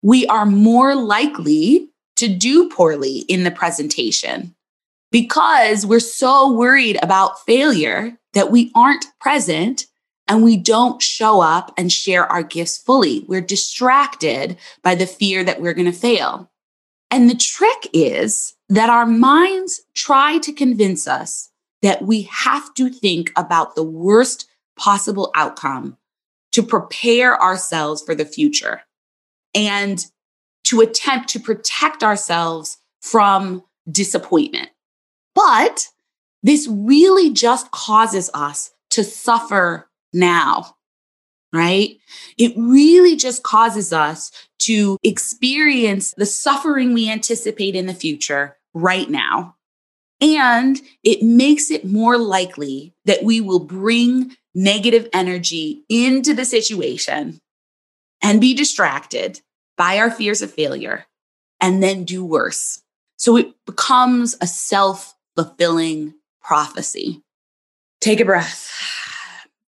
we 0.03 0.27
are 0.27 0.47
more 0.47 0.95
likely 0.95 1.89
to 2.17 2.29
do 2.29 2.69
poorly 2.69 3.21
in 3.21 3.45
the 3.45 3.51
presentation 3.51 4.55
because 5.11 5.87
we're 5.87 6.01
so 6.01 6.53
worried 6.53 6.99
about 7.03 7.45
failure 7.45 8.19
that 8.33 8.51
we 8.51 8.73
aren't 8.75 9.07
present 9.21 9.87
and 10.29 10.43
we 10.43 10.57
don't 10.57 11.03
show 11.03 11.41
up 11.41 11.73
and 11.77 11.93
share 11.93 12.27
our 12.27 12.43
gifts 12.43 12.79
fully. 12.79 13.25
We're 13.29 13.41
distracted 13.41 14.57
by 14.83 14.95
the 14.95 15.07
fear 15.07 15.45
that 15.45 15.61
we're 15.61 15.75
going 15.75 15.91
to 15.91 15.99
fail. 15.99 16.51
And 17.11 17.29
the 17.29 17.35
trick 17.35 17.89
is 17.93 18.55
that 18.69 18.89
our 18.89 19.05
minds 19.05 19.83
try 19.95 20.39
to 20.39 20.53
convince 20.53 21.07
us 21.07 21.51
that 21.83 22.03
we 22.03 22.23
have 22.23 22.73
to 22.75 22.89
think 22.89 23.31
about 23.37 23.75
the 23.75 23.83
worst 23.83 24.49
possible 24.77 25.31
outcome 25.35 25.97
to 26.53 26.63
prepare 26.63 27.41
ourselves 27.43 28.03
for 28.03 28.15
the 28.15 28.25
future 28.25 28.83
and 29.55 30.07
to 30.65 30.81
attempt 30.81 31.29
to 31.31 31.41
protect 31.41 32.03
ourselves 32.03 32.79
from 33.01 33.63
disappointment. 33.91 34.71
But 35.35 35.89
this 36.43 36.69
really 36.69 37.31
just 37.31 37.71
causes 37.71 38.31
us 38.35 38.71
to 38.91 39.05
suffer 39.05 39.89
now, 40.13 40.77
right? 41.53 41.97
It 42.37 42.53
really 42.57 43.17
just 43.17 43.43
causes 43.43 43.93
us 43.93 44.31
to 44.61 44.99
experience 45.03 46.15
the 46.17 46.27
suffering 46.27 46.93
we 46.93 47.11
anticipate 47.11 47.75
in 47.75 47.87
the 47.87 47.95
future 47.95 48.57
right 48.75 49.09
now. 49.09 49.57
And 50.23 50.81
it 51.03 51.23
makes 51.23 51.71
it 51.71 51.85
more 51.85 52.17
likely 52.17 52.95
that 53.05 53.25
we 53.25 53.41
will 53.41 53.59
bring 53.59 54.37
negative 54.55 55.09
energy 55.13 55.83
into 55.89 56.33
the 56.33 56.45
situation 56.45 57.41
and 58.23 58.41
be 58.41 58.55
distracted 58.55 59.41
by 59.77 59.99
our 59.99 60.11
fears 60.11 60.41
of 60.41 60.53
failure 60.53 61.07
and 61.61 61.83
then 61.83 62.05
do 62.05 62.25
worse. 62.25 62.81
So 63.17 63.37
it 63.37 63.53
becomes 63.67 64.37
a 64.41 64.47
self 64.47 65.15
fulfilling 65.35 66.15
prophecy. 66.41 67.23
Take 68.01 68.21
a 68.21 68.25
breath. 68.25 68.71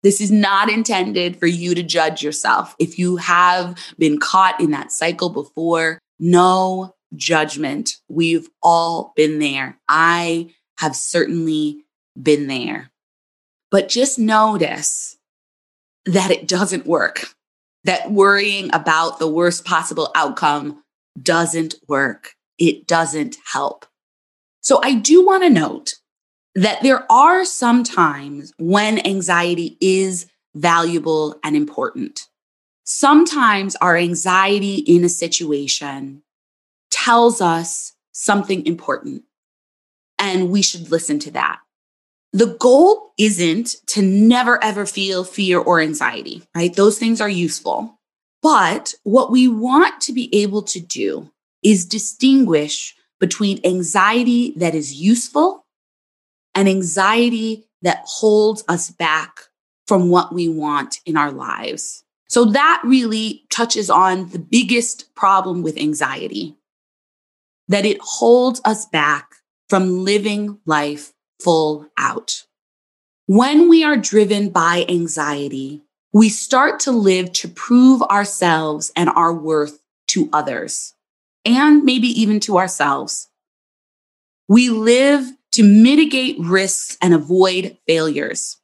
This 0.04 0.20
is 0.20 0.30
not 0.30 0.70
intended 0.70 1.40
for 1.40 1.46
you 1.46 1.75
to 1.75 1.82
judge 1.82 2.23
yourself. 2.23 2.76
If 2.78 2.99
you 2.99 3.16
have 3.16 3.78
been 3.99 4.18
caught 4.18 4.61
in 4.61 4.70
that 4.73 4.92
cycle 4.92 5.30
before, 5.30 5.99
no 6.18 6.93
judgment. 7.16 7.97
We've 8.09 8.49
all 8.62 9.12
been 9.16 9.38
there. 9.38 9.78
I 9.88 10.54
have 10.78 10.97
certainly 10.97 11.85
been 12.21 12.47
there. 12.47 12.90
But 13.71 13.88
just 13.88 14.18
notice 14.18 15.16
that 16.06 16.30
it 16.30 16.47
doesn't 16.47 16.87
work, 16.87 17.35
that 17.85 18.11
worrying 18.11 18.73
about 18.73 19.18
the 19.18 19.28
worst 19.28 19.64
possible 19.64 20.11
outcome 20.14 20.83
doesn't 21.21 21.75
work. 21.88 22.35
It 22.59 22.87
doesn't 22.87 23.37
help. 23.52 23.87
So 24.61 24.80
I 24.83 24.94
do 24.94 25.25
want 25.25 25.42
to 25.42 25.50
note 25.50 25.94
that 26.54 26.83
there 26.83 27.11
are 27.11 27.44
some 27.44 27.83
times 27.85 28.52
when 28.59 29.04
anxiety 29.06 29.76
is 29.80 30.26
valuable 30.54 31.38
and 31.42 31.56
important. 31.56 32.28
Sometimes 32.85 33.76
our 33.76 33.97
anxiety 33.97 34.76
in 34.76 35.04
a 35.04 35.09
situation 35.09 36.23
tells 36.94 37.40
us 37.40 37.92
something 38.12 38.64
important, 38.66 39.24
and 40.18 40.50
we 40.50 40.62
should 40.62 40.90
listen 40.90 41.18
to 41.18 41.30
that 41.32 41.58
the 42.34 42.56
goal 42.58 43.12
isn't 43.16 43.76
to 43.86 44.02
never 44.02 44.62
ever 44.62 44.84
feel 44.84 45.22
fear 45.22 45.60
or 45.60 45.80
anxiety, 45.80 46.42
right? 46.52 46.74
Those 46.74 46.98
things 46.98 47.20
are 47.20 47.28
useful. 47.28 48.00
But 48.42 48.92
what 49.04 49.30
we 49.30 49.46
want 49.46 50.00
to 50.02 50.12
be 50.12 50.34
able 50.34 50.62
to 50.64 50.80
do 50.80 51.30
is 51.62 51.86
distinguish 51.86 52.96
between 53.20 53.64
anxiety 53.64 54.52
that 54.56 54.74
is 54.74 55.00
useful 55.00 55.64
and 56.56 56.68
anxiety 56.68 57.68
that 57.82 58.02
holds 58.04 58.64
us 58.66 58.90
back 58.90 59.42
from 59.86 60.10
what 60.10 60.34
we 60.34 60.48
want 60.48 60.98
in 61.06 61.16
our 61.16 61.30
lives. 61.30 62.02
So 62.28 62.46
that 62.46 62.82
really 62.84 63.44
touches 63.48 63.90
on 63.90 64.30
the 64.30 64.40
biggest 64.40 65.14
problem 65.14 65.62
with 65.62 65.78
anxiety 65.78 66.56
that 67.68 67.87
it 67.87 67.99
holds 68.00 68.61
us 68.64 68.87
back 68.87 69.37
from 69.68 70.04
living 70.04 70.59
life 70.66 71.12
full 71.40 71.87
out. 71.99 72.44
When 73.26 73.68
we 73.68 73.83
are 73.85 73.97
driven 73.97 74.50
by 74.50 74.85
anxiety, 74.88 75.83
we 76.12 76.28
start 76.28 76.78
to 76.80 76.92
live 76.92 77.33
to 77.33 77.49
prove 77.49 78.02
ourselves 78.02 78.92
and 78.94 79.09
our 79.11 79.33
worth 79.33 79.80
to 80.09 80.28
others, 80.33 80.94
and 81.44 81.85
maybe 81.85 82.09
even 82.09 82.38
to 82.40 82.59
ourselves. 82.59 83.28
We 84.47 84.68
live 84.68 85.26
to 85.52 85.62
mitigate 85.62 86.38
risks 86.38 86.99
and 87.00 87.14
avoid 87.14 87.78
failures. 87.87 88.59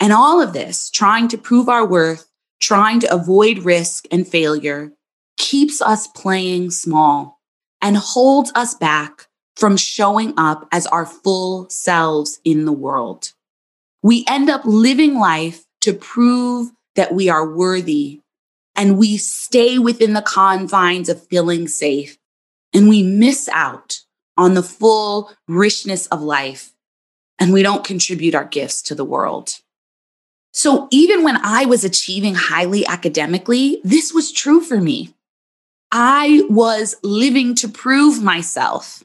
And 0.00 0.12
all 0.12 0.40
of 0.40 0.52
this, 0.52 0.90
trying 0.90 1.28
to 1.28 1.38
prove 1.38 1.68
our 1.68 1.86
worth, 1.86 2.28
trying 2.60 3.00
to 3.00 3.14
avoid 3.14 3.60
risk 3.60 4.06
and 4.10 4.26
failure, 4.26 4.92
keeps 5.36 5.82
us 5.82 6.06
playing 6.06 6.70
small 6.70 7.35
and 7.80 7.96
holds 7.96 8.52
us 8.54 8.74
back 8.74 9.28
from 9.56 9.76
showing 9.76 10.34
up 10.36 10.68
as 10.70 10.86
our 10.86 11.06
full 11.06 11.68
selves 11.70 12.40
in 12.44 12.64
the 12.64 12.72
world. 12.72 13.32
We 14.02 14.24
end 14.28 14.50
up 14.50 14.62
living 14.64 15.18
life 15.18 15.64
to 15.80 15.92
prove 15.92 16.70
that 16.94 17.14
we 17.14 17.28
are 17.28 17.48
worthy 17.48 18.20
and 18.74 18.98
we 18.98 19.16
stay 19.16 19.78
within 19.78 20.12
the 20.12 20.22
confines 20.22 21.08
of 21.08 21.26
feeling 21.26 21.66
safe 21.66 22.18
and 22.74 22.88
we 22.88 23.02
miss 23.02 23.48
out 23.48 24.00
on 24.36 24.54
the 24.54 24.62
full 24.62 25.32
richness 25.48 26.06
of 26.08 26.20
life 26.20 26.72
and 27.38 27.52
we 27.52 27.62
don't 27.62 27.84
contribute 27.84 28.34
our 28.34 28.44
gifts 28.44 28.82
to 28.82 28.94
the 28.94 29.04
world. 29.04 29.60
So 30.52 30.88
even 30.90 31.22
when 31.22 31.38
I 31.42 31.66
was 31.66 31.84
achieving 31.84 32.34
highly 32.34 32.86
academically, 32.86 33.80
this 33.84 34.12
was 34.12 34.32
true 34.32 34.60
for 34.60 34.80
me. 34.80 35.14
I 35.98 36.42
was 36.50 36.94
living 37.02 37.54
to 37.56 37.68
prove 37.68 38.22
myself 38.22 39.02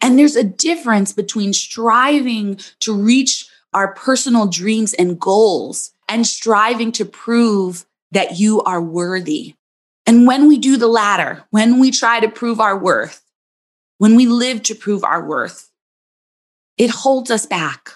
And 0.00 0.18
there's 0.18 0.36
a 0.36 0.44
difference 0.44 1.12
between 1.12 1.52
striving 1.52 2.58
to 2.80 2.94
reach 2.94 3.48
our 3.72 3.94
personal 3.94 4.46
dreams 4.46 4.94
and 4.94 5.20
goals 5.20 5.92
and 6.08 6.26
striving 6.26 6.92
to 6.92 7.04
prove 7.04 7.86
that 8.12 8.38
you 8.38 8.62
are 8.62 8.80
worthy. 8.80 9.54
And 10.06 10.26
when 10.26 10.48
we 10.48 10.58
do 10.58 10.76
the 10.76 10.88
latter, 10.88 11.44
when 11.50 11.80
we 11.80 11.90
try 11.90 12.20
to 12.20 12.28
prove 12.28 12.60
our 12.60 12.78
worth, 12.78 13.22
when 13.98 14.16
we 14.16 14.26
live 14.26 14.62
to 14.64 14.74
prove 14.74 15.04
our 15.04 15.26
worth, 15.26 15.70
it 16.78 16.90
holds 16.90 17.30
us 17.30 17.46
back. 17.46 17.92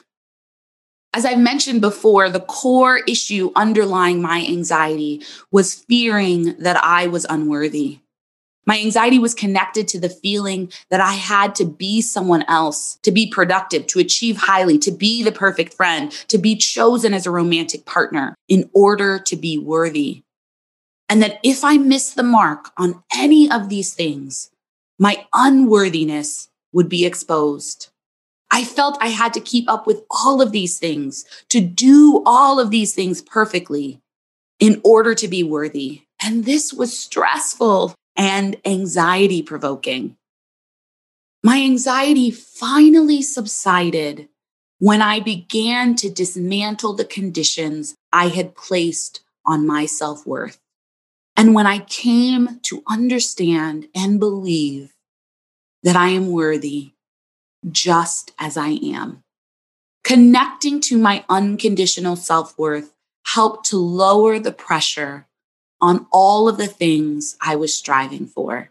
As 1.15 1.25
I've 1.25 1.39
mentioned 1.39 1.81
before, 1.81 2.31
the 2.31 2.41
core 2.41 2.99
issue 2.99 3.51
underlying 3.57 4.23
my 4.23 4.45
anxiety 4.47 5.23
was 5.51 5.75
fearing 5.75 6.57
that 6.59 6.83
I 6.85 7.09
was 7.09 7.27
unworthy. 7.29 8.01
My 8.69 8.79
anxiety 8.79 9.19
was 9.19 9.33
connected 9.33 9.89
to 9.89 9.99
the 9.99 10.11
feeling 10.11 10.71
that 10.91 11.01
I 11.01 11.15
had 11.15 11.55
to 11.55 11.65
be 11.65 12.03
someone 12.03 12.45
else, 12.49 12.99
to 13.03 13.11
be 13.11 13.27
productive, 13.27 13.87
to 13.87 13.99
achieve 13.99 14.37
highly, 14.37 14.77
to 14.81 14.91
be 14.91 15.23
the 15.23 15.33
perfect 15.33 15.73
friend, 15.73 16.13
to 16.29 16.37
be 16.37 16.55
chosen 16.55 17.15
as 17.15 17.25
a 17.25 17.31
romantic 17.31 17.87
partner 17.87 18.35
in 18.47 18.69
order 18.75 19.19
to 19.21 19.37
be 19.37 19.57
worthy. 19.57 20.23
And 21.09 21.23
that 21.23 21.41
if 21.43 21.65
I 21.65 21.79
missed 21.79 22.15
the 22.15 22.23
mark 22.23 22.71
on 22.77 23.03
any 23.17 23.51
of 23.51 23.71
these 23.71 23.95
things, 23.95 24.51
my 24.99 25.27
unworthiness 25.33 26.51
would 26.71 26.91
be 26.91 27.07
exposed. 27.07 27.89
I 28.51 28.65
felt 28.65 28.99
I 29.01 29.09
had 29.09 29.33
to 29.33 29.41
keep 29.41 29.67
up 29.67 29.87
with 29.87 30.03
all 30.11 30.43
of 30.43 30.53
these 30.53 30.79
things, 30.79 31.25
to 31.49 31.63
do 31.63 32.23
all 32.27 32.61
of 32.61 32.71
these 32.71 32.95
things 32.95 33.23
perfectly 33.23 34.03
in 34.61 34.83
order 34.85 35.15
to 35.15 35.27
be 35.27 35.43
worthy. 35.43 36.03
And 36.23 36.45
this 36.45 36.75
was 36.75 36.99
stressful 36.99 37.95
and 38.19 38.57
anxiety 38.65 39.43
provoking. 39.43 40.17
My 41.43 41.63
anxiety 41.63 42.31
finally 42.33 43.23
subsided 43.23 44.29
when 44.81 45.01
I 45.01 45.21
began 45.21 45.95
to 45.97 46.11
dismantle 46.11 46.95
the 46.95 47.05
conditions 47.05 47.95
I 48.13 48.29
had 48.29 48.57
placed 48.57 49.21
on 49.47 49.67
my 49.67 49.87
self 49.87 50.27
worth. 50.27 50.59
And 51.37 51.55
when 51.55 51.67
I 51.67 51.79
came 51.79 52.59
to 52.65 52.83
understand 52.89 53.87
and 53.95 54.19
believe 54.19 54.95
that 55.85 55.95
I 55.95 56.09
am 56.09 56.33
worthy 56.33 56.93
just 57.71 58.33
as 58.39 58.57
I 58.57 58.71
am. 58.71 59.23
Connecting 60.03 60.81
to 60.83 60.99
my 60.99 61.25
unconditional 61.29 62.17
self 62.17 62.59
worth 62.59 62.95
helped 63.27 63.67
to 63.67 63.77
lower 63.77 64.39
the 64.39 64.53
pressure 64.53 65.28
on 65.81 66.07
all 66.13 66.49
of 66.49 66.59
the 66.59 66.67
things 66.67 67.37
I 67.41 67.57
was 67.57 67.75
striving 67.75 68.27
for. 68.27 68.71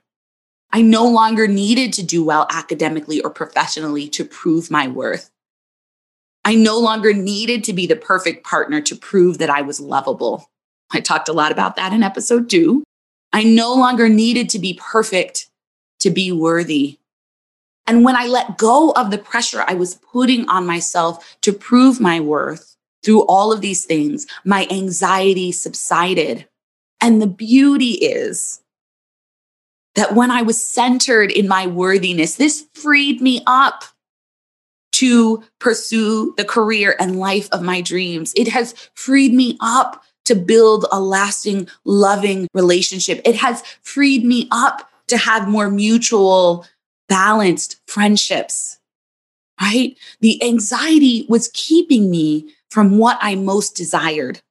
I 0.72 0.82
no 0.82 1.08
longer 1.08 1.48
needed 1.48 1.94
to 1.94 2.04
do 2.04 2.24
well 2.24 2.46
academically 2.50 3.22
or 3.22 3.30
professionally 3.30 4.08
to 4.10 4.26
prove 4.26 4.70
my 4.70 4.88
worth. 4.88 5.32
I 6.44 6.56
no 6.56 6.80
longer 6.80 7.14
needed 7.14 7.64
to 7.66 7.74
be 7.74 7.88
the 7.88 7.96
perfect 7.96 8.46
partner 8.46 8.82
to 8.82 8.96
prove 8.96 9.38
that 9.38 9.50
I 9.50 9.62
was 9.62 9.80
lovable. 9.80 10.50
I 10.92 11.02
talked 11.02 11.30
a 11.30 11.34
lot 11.34 11.52
about 11.52 11.76
that 11.76 11.94
in 11.94 12.04
episode 12.04 12.50
two. 12.50 12.84
I 13.34 13.44
no 13.44 13.74
longer 13.74 14.08
needed 14.08 14.50
to 14.52 14.60
be 14.60 14.80
perfect 14.82 15.50
to 16.00 16.10
be 16.10 16.32
worthy. 16.32 17.00
And 17.86 18.04
when 18.04 18.16
I 18.16 18.28
let 18.28 18.58
go 18.58 18.92
of 18.92 19.12
the 19.12 19.18
pressure 19.18 19.64
I 19.66 19.74
was 19.74 19.96
putting 19.96 20.48
on 20.50 20.66
myself 20.66 21.38
to 21.42 21.54
prove 21.54 22.00
my 22.00 22.20
worth 22.20 22.76
through 23.04 23.26
all 23.26 23.52
of 23.52 23.62
these 23.62 23.86
things, 23.86 24.28
my 24.44 24.68
anxiety 24.70 25.52
subsided. 25.52 26.48
And 27.02 27.22
the 27.22 27.28
beauty 27.28 27.92
is 27.92 28.62
that 29.96 30.16
when 30.16 30.32
I 30.32 30.42
was 30.42 30.62
centered 30.62 31.32
in 31.32 31.48
my 31.48 31.68
worthiness, 31.68 32.36
this 32.36 32.68
freed 32.74 33.22
me 33.22 33.42
up 33.48 33.84
to 34.94 35.44
pursue 35.60 36.34
the 36.38 36.46
career 36.46 36.96
and 37.00 37.20
life 37.20 37.48
of 37.52 37.62
my 37.62 37.82
dreams. 37.82 38.34
It 38.36 38.48
has 38.48 38.74
freed 38.96 39.34
me 39.34 39.58
up 39.62 40.04
to 40.26 40.36
build 40.36 40.86
a 40.92 41.00
lasting, 41.00 41.68
loving 41.86 42.48
relationship. 42.54 43.22
It 43.24 43.36
has 43.36 43.64
freed 43.82 44.26
me 44.26 44.48
up 44.52 44.90
to 45.08 45.18
have 45.18 45.48
more 45.48 45.70
mutual, 45.70 46.66
balanced 47.08 47.80
friendships, 47.88 48.80
right? 49.62 49.98
The 50.20 50.44
anxiety 50.44 51.26
was 51.30 51.50
keeping 51.54 52.10
me 52.12 52.54
from 52.70 52.98
what 52.98 53.18
I 53.22 53.36
most 53.36 53.76
desired. 53.76 54.42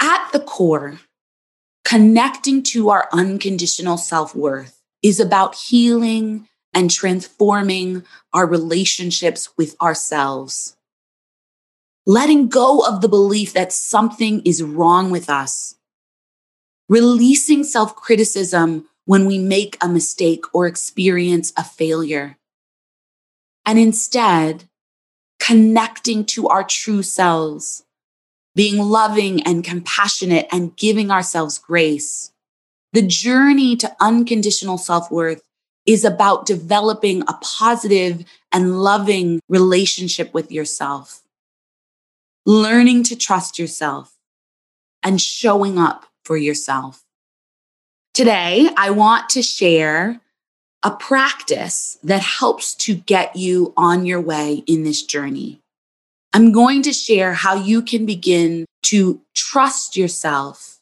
At 0.00 0.30
the 0.32 0.40
core, 0.40 1.00
Connecting 1.84 2.62
to 2.62 2.90
our 2.90 3.08
unconditional 3.12 3.96
self 3.96 4.34
worth 4.34 4.80
is 5.02 5.20
about 5.20 5.54
healing 5.54 6.48
and 6.72 6.90
transforming 6.90 8.04
our 8.32 8.46
relationships 8.46 9.50
with 9.56 9.76
ourselves. 9.80 10.76
Letting 12.06 12.48
go 12.48 12.80
of 12.80 13.00
the 13.00 13.08
belief 13.08 13.52
that 13.52 13.72
something 13.72 14.42
is 14.44 14.62
wrong 14.62 15.10
with 15.10 15.28
us. 15.28 15.76
Releasing 16.88 17.64
self 17.64 17.94
criticism 17.94 18.88
when 19.04 19.26
we 19.26 19.38
make 19.38 19.76
a 19.80 19.88
mistake 19.88 20.44
or 20.52 20.66
experience 20.66 21.52
a 21.56 21.64
failure. 21.64 22.38
And 23.66 23.78
instead, 23.78 24.64
connecting 25.38 26.24
to 26.24 26.48
our 26.48 26.64
true 26.64 27.02
selves 27.02 27.84
being 28.54 28.78
loving 28.78 29.42
and 29.42 29.64
compassionate 29.64 30.46
and 30.52 30.76
giving 30.76 31.10
ourselves 31.10 31.58
grace. 31.58 32.32
The 32.92 33.02
journey 33.02 33.76
to 33.76 33.96
unconditional 34.00 34.78
self 34.78 35.10
worth 35.10 35.42
is 35.86 36.04
about 36.04 36.46
developing 36.46 37.22
a 37.22 37.38
positive 37.42 38.24
and 38.52 38.82
loving 38.82 39.40
relationship 39.48 40.32
with 40.34 40.52
yourself, 40.52 41.22
learning 42.44 43.02
to 43.04 43.16
trust 43.16 43.58
yourself 43.58 44.14
and 45.02 45.20
showing 45.20 45.78
up 45.78 46.06
for 46.24 46.36
yourself. 46.36 47.02
Today, 48.14 48.68
I 48.76 48.90
want 48.90 49.30
to 49.30 49.42
share 49.42 50.20
a 50.82 50.90
practice 50.90 51.96
that 52.04 52.20
helps 52.20 52.74
to 52.74 52.94
get 52.94 53.36
you 53.36 53.72
on 53.76 54.04
your 54.04 54.20
way 54.20 54.62
in 54.66 54.84
this 54.84 55.02
journey. 55.02 55.61
I'm 56.34 56.50
going 56.50 56.82
to 56.82 56.92
share 56.92 57.34
how 57.34 57.54
you 57.56 57.82
can 57.82 58.06
begin 58.06 58.64
to 58.84 59.20
trust 59.34 59.96
yourself 59.96 60.80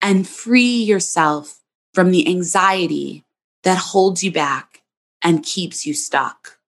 and 0.00 0.26
free 0.26 0.82
yourself 0.82 1.60
from 1.92 2.10
the 2.10 2.26
anxiety 2.26 3.24
that 3.64 3.78
holds 3.78 4.22
you 4.22 4.32
back 4.32 4.82
and 5.22 5.44
keeps 5.44 5.86
you 5.86 5.92
stuck. 5.92 6.58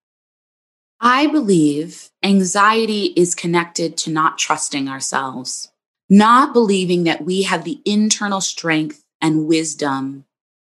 I 1.00 1.28
believe 1.28 2.10
anxiety 2.22 3.14
is 3.16 3.34
connected 3.34 3.96
to 3.98 4.10
not 4.10 4.36
trusting 4.36 4.86
ourselves, 4.86 5.70
not 6.10 6.52
believing 6.52 7.04
that 7.04 7.24
we 7.24 7.44
have 7.44 7.64
the 7.64 7.80
internal 7.86 8.42
strength 8.42 9.02
and 9.22 9.46
wisdom 9.46 10.26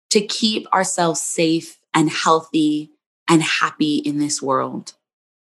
to 0.10 0.22
keep 0.22 0.66
ourselves 0.74 1.22
safe 1.22 1.80
and 1.94 2.10
healthy 2.10 2.90
and 3.30 3.44
happy 3.44 3.98
in 3.98 4.18
this 4.18 4.42
world. 4.42 4.94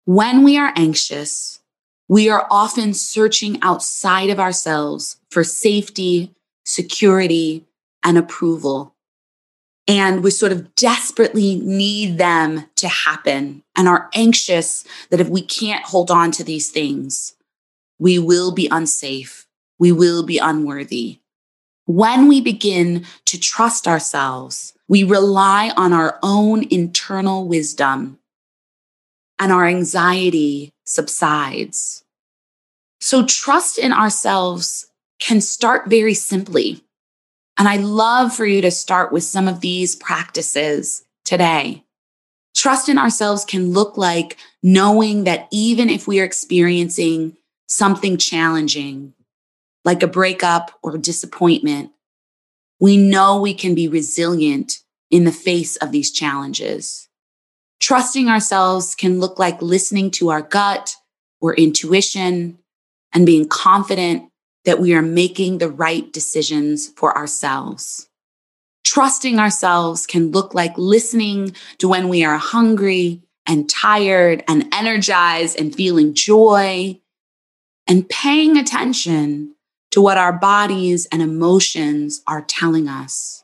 When 0.07 0.45
we 0.45 0.57
are 0.57 0.73
anxious, 0.77 1.60
we 2.11 2.29
are 2.29 2.45
often 2.51 2.93
searching 2.93 3.57
outside 3.63 4.31
of 4.31 4.41
ourselves 4.41 5.19
for 5.31 5.45
safety, 5.45 6.35
security, 6.65 7.65
and 8.03 8.19
approval. 8.19 8.97
And 9.87 10.25
we 10.25 10.33
sort 10.33 10.51
of 10.51 10.75
desperately 10.75 11.61
need 11.61 12.19
them 12.19 12.67
to 12.75 12.89
happen 12.89 13.63
and 13.77 13.87
are 13.87 14.11
anxious 14.13 14.85
that 15.11 15.21
if 15.21 15.29
we 15.29 15.41
can't 15.41 15.85
hold 15.85 16.11
on 16.11 16.33
to 16.33 16.43
these 16.43 16.71
things, 16.71 17.35
we 18.01 18.19
will 18.19 18.51
be 18.51 18.69
unsafe. 18.73 19.47
We 19.79 19.93
will 19.93 20.25
be 20.25 20.39
unworthy. 20.39 21.21
When 21.87 22.27
we 22.27 22.41
begin 22.41 23.07
to 23.27 23.39
trust 23.39 23.87
ourselves, 23.87 24.75
we 24.89 25.05
rely 25.05 25.73
on 25.77 25.93
our 25.93 26.19
own 26.25 26.67
internal 26.71 27.47
wisdom 27.47 28.19
and 29.41 29.51
our 29.51 29.67
anxiety 29.67 30.75
subsides. 30.85 32.05
So 33.01 33.25
trust 33.25 33.79
in 33.79 33.93
ourselves 33.93 34.87
can 35.19 35.41
start 35.41 35.89
very 35.89 36.15
simply. 36.15 36.85
And 37.57 37.67
I'd 37.67 37.81
love 37.81 38.35
for 38.35 38.45
you 38.45 38.61
to 38.61 38.71
start 38.71 39.13
with 39.13 39.25
some 39.25 39.49
of 39.49 39.61
these 39.61 39.97
practices 39.97 41.05
today. 41.25 41.85
Trust 42.55 42.89
in 42.89 42.99
ourselves 42.99 43.45
can 43.45 43.73
look 43.73 43.97
like 43.97 44.37
knowing 44.63 45.25
that 45.25 45.49
even 45.51 45.89
if 45.89 46.07
we 46.07 46.21
are 46.21 46.25
experiencing 46.25 47.37
something 47.67 48.19
challenging, 48.19 49.15
like 49.85 50.03
a 50.03 50.07
breakup 50.07 50.73
or 50.83 50.99
disappointment, 50.99 51.93
we 52.79 52.97
know 52.97 53.41
we 53.41 53.55
can 53.55 53.75
be 53.75 53.89
resilient 53.89 54.81
in 55.11 55.25
the 55.25 55.33
face 55.33 55.77
of 55.77 55.93
these 55.93 56.11
challenges. 56.11 57.10
Trusting 57.81 58.29
ourselves 58.29 58.95
can 58.95 59.21
look 59.21 59.39
like 59.39 59.61
listening 59.63 60.11
to 60.13 60.29
our 60.29 60.43
gut 60.43 60.97
or 61.41 61.55
intuition 61.55 62.59
and 63.13 63.27
being 63.27 63.49
confident 63.49 64.31
that 64.65 64.79
we 64.79 64.95
are 64.95 65.03
making 65.03 65.59
the 65.59 65.71
right 65.71 66.13
decisions 66.13 66.89
for 66.89 67.17
ourselves. 67.17 68.09
Trusting 68.85 69.39
ourselves 69.39 70.07
can 70.07 70.31
look 70.31 70.55
like 70.55 70.77
listening 70.77 71.55
to 71.79 71.89
when 71.89 72.09
we 72.09 72.23
are 72.25 72.37
hungry 72.37 73.23
and 73.47 73.69
tired 73.69 74.45
and 74.47 74.73
energized 74.73 75.59
and 75.59 75.75
feeling 75.75 76.15
joy 76.15 77.01
and 77.87 78.09
paying 78.09 78.57
attention 78.57 79.55
to 79.91 80.01
what 80.01 80.19
our 80.19 80.33
bodies 80.33 81.07
and 81.11 81.23
emotions 81.23 82.23
are 82.27 82.43
telling 82.43 82.89
us. 82.89 83.43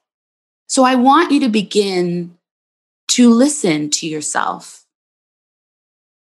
So 0.68 0.84
I 0.84 0.94
want 0.94 1.32
you 1.32 1.40
to 1.40 1.48
begin 1.48 2.36
to 3.16 3.32
listen 3.32 3.88
to 3.88 4.06
yourself. 4.06 4.84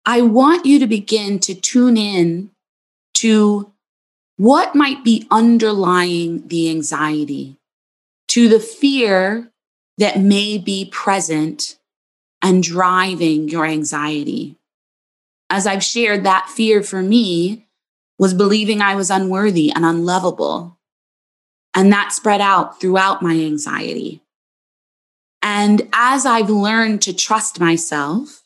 I 0.08 0.22
want 0.22 0.66
you 0.66 0.80
to 0.80 0.88
begin 0.88 1.38
to 1.42 1.54
tune 1.54 1.98
in 1.98 2.50
to 3.14 3.72
what 4.38 4.74
might 4.74 5.04
be 5.04 5.28
underlying 5.30 6.48
the 6.48 6.68
anxiety, 6.72 7.58
to 8.30 8.50
the 8.50 8.60
fear 8.60 9.52
that 10.00 10.20
may 10.20 10.58
be 10.58 10.90
present 10.92 11.78
and 12.42 12.64
driving 12.64 13.50
your 13.50 13.68
anxiety. 13.68 14.56
As 15.52 15.68
I've 15.68 15.84
shared, 15.84 16.24
that 16.24 16.50
fear 16.50 16.82
for 16.82 17.04
me 17.04 17.68
was 18.18 18.34
believing 18.34 18.82
I 18.82 18.96
was 18.96 19.12
unworthy 19.12 19.72
and 19.72 19.86
unlovable. 19.86 20.76
And 21.76 21.94
that 21.94 22.14
spread 22.14 22.42
out 22.42 22.82
throughout 22.82 23.22
my 23.22 23.34
anxiety. 23.34 24.24
And 25.42 25.88
as 25.94 26.26
I've 26.26 26.50
learned 26.50 27.02
to 27.04 27.14
trust 27.14 27.60
myself, 27.60 28.44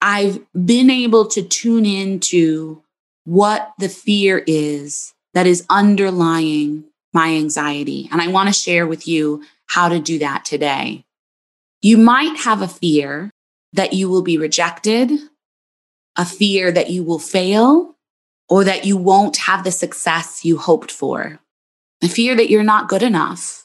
I've 0.00 0.40
been 0.52 0.90
able 0.90 1.26
to 1.28 1.42
tune 1.42 1.86
into 1.86 2.82
what 3.24 3.72
the 3.78 3.88
fear 3.88 4.42
is 4.46 5.14
that 5.32 5.46
is 5.46 5.64
underlying 5.70 6.84
my 7.12 7.28
anxiety. 7.28 8.08
And 8.12 8.20
I 8.20 8.28
want 8.28 8.48
to 8.48 8.52
share 8.52 8.86
with 8.86 9.08
you 9.08 9.44
how 9.66 9.88
to 9.88 10.00
do 10.00 10.18
that 10.18 10.44
today. 10.44 11.04
You 11.80 11.96
might 11.96 12.36
have 12.38 12.60
a 12.60 12.68
fear 12.68 13.30
that 13.72 13.92
you 13.92 14.08
will 14.08 14.22
be 14.22 14.38
rejected, 14.38 15.10
a 16.16 16.24
fear 16.24 16.70
that 16.72 16.90
you 16.90 17.02
will 17.02 17.18
fail, 17.18 17.96
or 18.48 18.64
that 18.64 18.84
you 18.84 18.96
won't 18.96 19.36
have 19.38 19.64
the 19.64 19.70
success 19.70 20.44
you 20.44 20.58
hoped 20.58 20.90
for, 20.90 21.40
a 22.02 22.08
fear 22.08 22.34
that 22.34 22.50
you're 22.50 22.62
not 22.62 22.88
good 22.88 23.02
enough, 23.02 23.63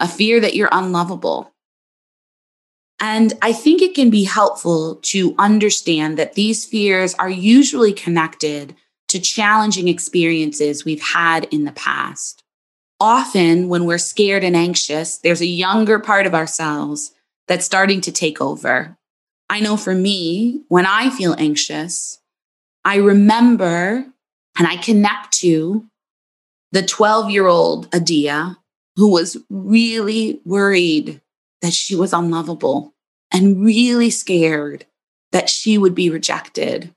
a 0.00 0.08
fear 0.08 0.40
that 0.40 0.54
you're 0.54 0.68
unlovable. 0.72 1.52
And 3.00 3.34
I 3.42 3.52
think 3.52 3.82
it 3.82 3.94
can 3.94 4.10
be 4.10 4.24
helpful 4.24 4.96
to 5.02 5.34
understand 5.38 6.18
that 6.18 6.34
these 6.34 6.64
fears 6.64 7.14
are 7.14 7.28
usually 7.28 7.92
connected 7.92 8.74
to 9.08 9.20
challenging 9.20 9.88
experiences 9.88 10.84
we've 10.84 11.02
had 11.02 11.44
in 11.50 11.64
the 11.64 11.72
past. 11.72 12.42
Often, 13.00 13.68
when 13.68 13.84
we're 13.84 13.98
scared 13.98 14.44
and 14.44 14.56
anxious, 14.56 15.18
there's 15.18 15.40
a 15.40 15.46
younger 15.46 15.98
part 15.98 16.26
of 16.26 16.34
ourselves 16.34 17.12
that's 17.46 17.66
starting 17.66 18.00
to 18.02 18.12
take 18.12 18.40
over. 18.40 18.96
I 19.50 19.60
know 19.60 19.76
for 19.76 19.94
me, 19.94 20.62
when 20.68 20.86
I 20.86 21.10
feel 21.10 21.34
anxious, 21.38 22.20
I 22.84 22.96
remember 22.96 24.06
and 24.56 24.66
I 24.66 24.76
connect 24.76 25.32
to 25.40 25.86
the 26.72 26.82
12 26.82 27.30
year 27.30 27.46
old 27.46 27.94
Adia 27.94 28.58
who 28.96 29.10
was 29.10 29.36
really 29.50 30.40
worried 30.44 31.20
that 31.62 31.72
she 31.72 31.96
was 31.96 32.12
unlovable 32.12 32.94
and 33.32 33.64
really 33.64 34.10
scared 34.10 34.86
that 35.32 35.48
she 35.48 35.76
would 35.78 35.94
be 35.94 36.10
rejected. 36.10 36.94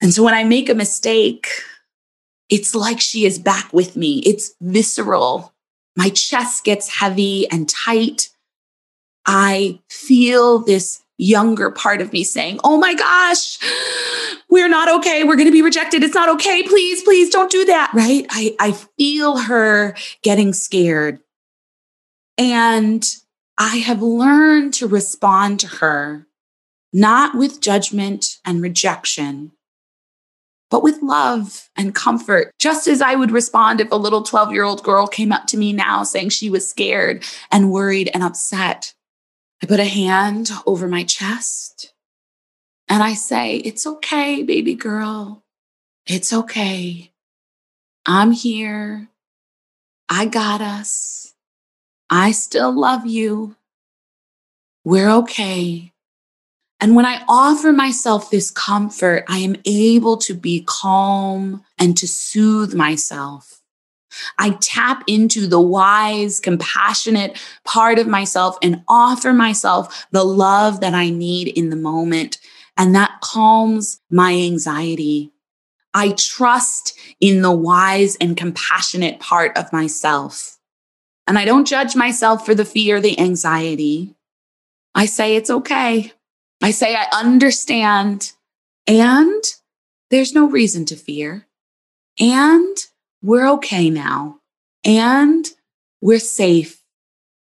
And 0.00 0.12
so 0.12 0.22
when 0.22 0.34
I 0.34 0.44
make 0.44 0.68
a 0.68 0.74
mistake, 0.74 1.48
it's 2.48 2.74
like 2.74 3.00
she 3.00 3.26
is 3.26 3.38
back 3.38 3.72
with 3.72 3.96
me. 3.96 4.20
It's 4.20 4.54
visceral. 4.60 5.52
My 5.96 6.10
chest 6.10 6.64
gets 6.64 6.88
heavy 6.88 7.50
and 7.50 7.68
tight. 7.68 8.30
I 9.26 9.80
feel 9.90 10.60
this 10.60 11.02
younger 11.18 11.70
part 11.70 12.00
of 12.00 12.12
me 12.12 12.22
saying, 12.24 12.60
Oh 12.62 12.78
my 12.78 12.94
gosh, 12.94 13.58
we're 14.48 14.68
not 14.68 14.88
okay. 15.00 15.24
We're 15.24 15.36
going 15.36 15.46
to 15.46 15.52
be 15.52 15.62
rejected. 15.62 16.02
It's 16.02 16.14
not 16.14 16.28
okay. 16.28 16.62
Please, 16.62 17.02
please 17.02 17.30
don't 17.30 17.50
do 17.50 17.64
that. 17.64 17.90
Right. 17.94 18.26
I, 18.30 18.54
I 18.60 18.72
feel 18.72 19.38
her 19.38 19.96
getting 20.22 20.52
scared. 20.52 21.20
And 22.38 23.04
I 23.58 23.76
have 23.78 24.02
learned 24.02 24.74
to 24.74 24.86
respond 24.86 25.60
to 25.60 25.66
her, 25.66 26.26
not 26.92 27.36
with 27.36 27.60
judgment 27.60 28.36
and 28.44 28.60
rejection, 28.60 29.52
but 30.70 30.82
with 30.82 31.02
love 31.02 31.70
and 31.76 31.94
comfort, 31.94 32.52
just 32.58 32.86
as 32.88 33.00
I 33.00 33.14
would 33.14 33.30
respond 33.30 33.80
if 33.80 33.90
a 33.90 33.96
little 33.96 34.22
12 34.22 34.52
year 34.52 34.64
old 34.64 34.82
girl 34.82 35.06
came 35.06 35.32
up 35.32 35.46
to 35.48 35.56
me 35.56 35.72
now 35.72 36.02
saying 36.02 36.30
she 36.30 36.50
was 36.50 36.68
scared 36.68 37.24
and 37.50 37.70
worried 37.70 38.10
and 38.12 38.22
upset. 38.22 38.92
I 39.62 39.66
put 39.66 39.80
a 39.80 39.84
hand 39.84 40.50
over 40.66 40.86
my 40.86 41.04
chest 41.04 41.94
and 42.88 43.02
I 43.02 43.14
say, 43.14 43.56
It's 43.56 43.86
okay, 43.86 44.42
baby 44.42 44.74
girl. 44.74 45.44
It's 46.06 46.32
okay. 46.32 47.12
I'm 48.04 48.32
here. 48.32 49.08
I 50.08 50.26
got 50.26 50.60
us. 50.60 51.25
I 52.10 52.32
still 52.32 52.72
love 52.72 53.06
you. 53.06 53.56
We're 54.84 55.10
okay. 55.10 55.92
And 56.78 56.94
when 56.94 57.06
I 57.06 57.24
offer 57.28 57.72
myself 57.72 58.30
this 58.30 58.50
comfort, 58.50 59.24
I 59.28 59.38
am 59.38 59.56
able 59.64 60.16
to 60.18 60.34
be 60.34 60.62
calm 60.66 61.64
and 61.78 61.96
to 61.96 62.06
soothe 62.06 62.74
myself. 62.74 63.62
I 64.38 64.50
tap 64.60 65.02
into 65.06 65.46
the 65.46 65.60
wise, 65.60 66.38
compassionate 66.40 67.40
part 67.64 67.98
of 67.98 68.06
myself 68.06 68.56
and 68.62 68.82
offer 68.88 69.32
myself 69.32 70.06
the 70.10 70.24
love 70.24 70.80
that 70.80 70.94
I 70.94 71.10
need 71.10 71.48
in 71.48 71.70
the 71.70 71.76
moment. 71.76 72.38
And 72.76 72.94
that 72.94 73.20
calms 73.22 74.00
my 74.10 74.32
anxiety. 74.32 75.32
I 75.94 76.10
trust 76.10 76.98
in 77.20 77.42
the 77.42 77.52
wise 77.52 78.16
and 78.16 78.36
compassionate 78.36 79.18
part 79.18 79.56
of 79.56 79.72
myself. 79.72 80.55
And 81.26 81.38
I 81.38 81.44
don't 81.44 81.66
judge 81.66 81.96
myself 81.96 82.46
for 82.46 82.54
the 82.54 82.64
fear, 82.64 83.00
the 83.00 83.18
anxiety. 83.18 84.14
I 84.94 85.06
say 85.06 85.36
it's 85.36 85.50
okay. 85.50 86.12
I 86.62 86.70
say, 86.70 86.94
I 86.94 87.06
understand. 87.12 88.32
And 88.86 89.42
there's 90.10 90.34
no 90.34 90.48
reason 90.48 90.84
to 90.86 90.96
fear. 90.96 91.46
And 92.20 92.76
we're 93.22 93.48
okay 93.54 93.90
now. 93.90 94.38
And 94.84 95.46
we're 96.00 96.20
safe. 96.20 96.82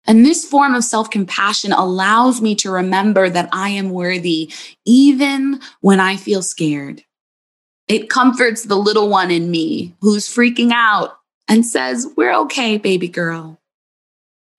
And 0.05 0.25
this 0.25 0.45
form 0.45 0.75
of 0.75 0.83
self 0.83 1.09
compassion 1.09 1.71
allows 1.71 2.41
me 2.41 2.55
to 2.55 2.71
remember 2.71 3.29
that 3.29 3.49
I 3.51 3.69
am 3.69 3.89
worthy 3.89 4.51
even 4.85 5.61
when 5.81 5.99
I 5.99 6.17
feel 6.17 6.41
scared. 6.41 7.03
It 7.87 8.09
comforts 8.09 8.63
the 8.63 8.77
little 8.77 9.09
one 9.09 9.31
in 9.31 9.51
me 9.51 9.95
who's 10.01 10.27
freaking 10.27 10.71
out 10.71 11.17
and 11.47 11.65
says, 11.65 12.07
We're 12.15 12.33
okay, 12.33 12.77
baby 12.77 13.07
girl. 13.07 13.59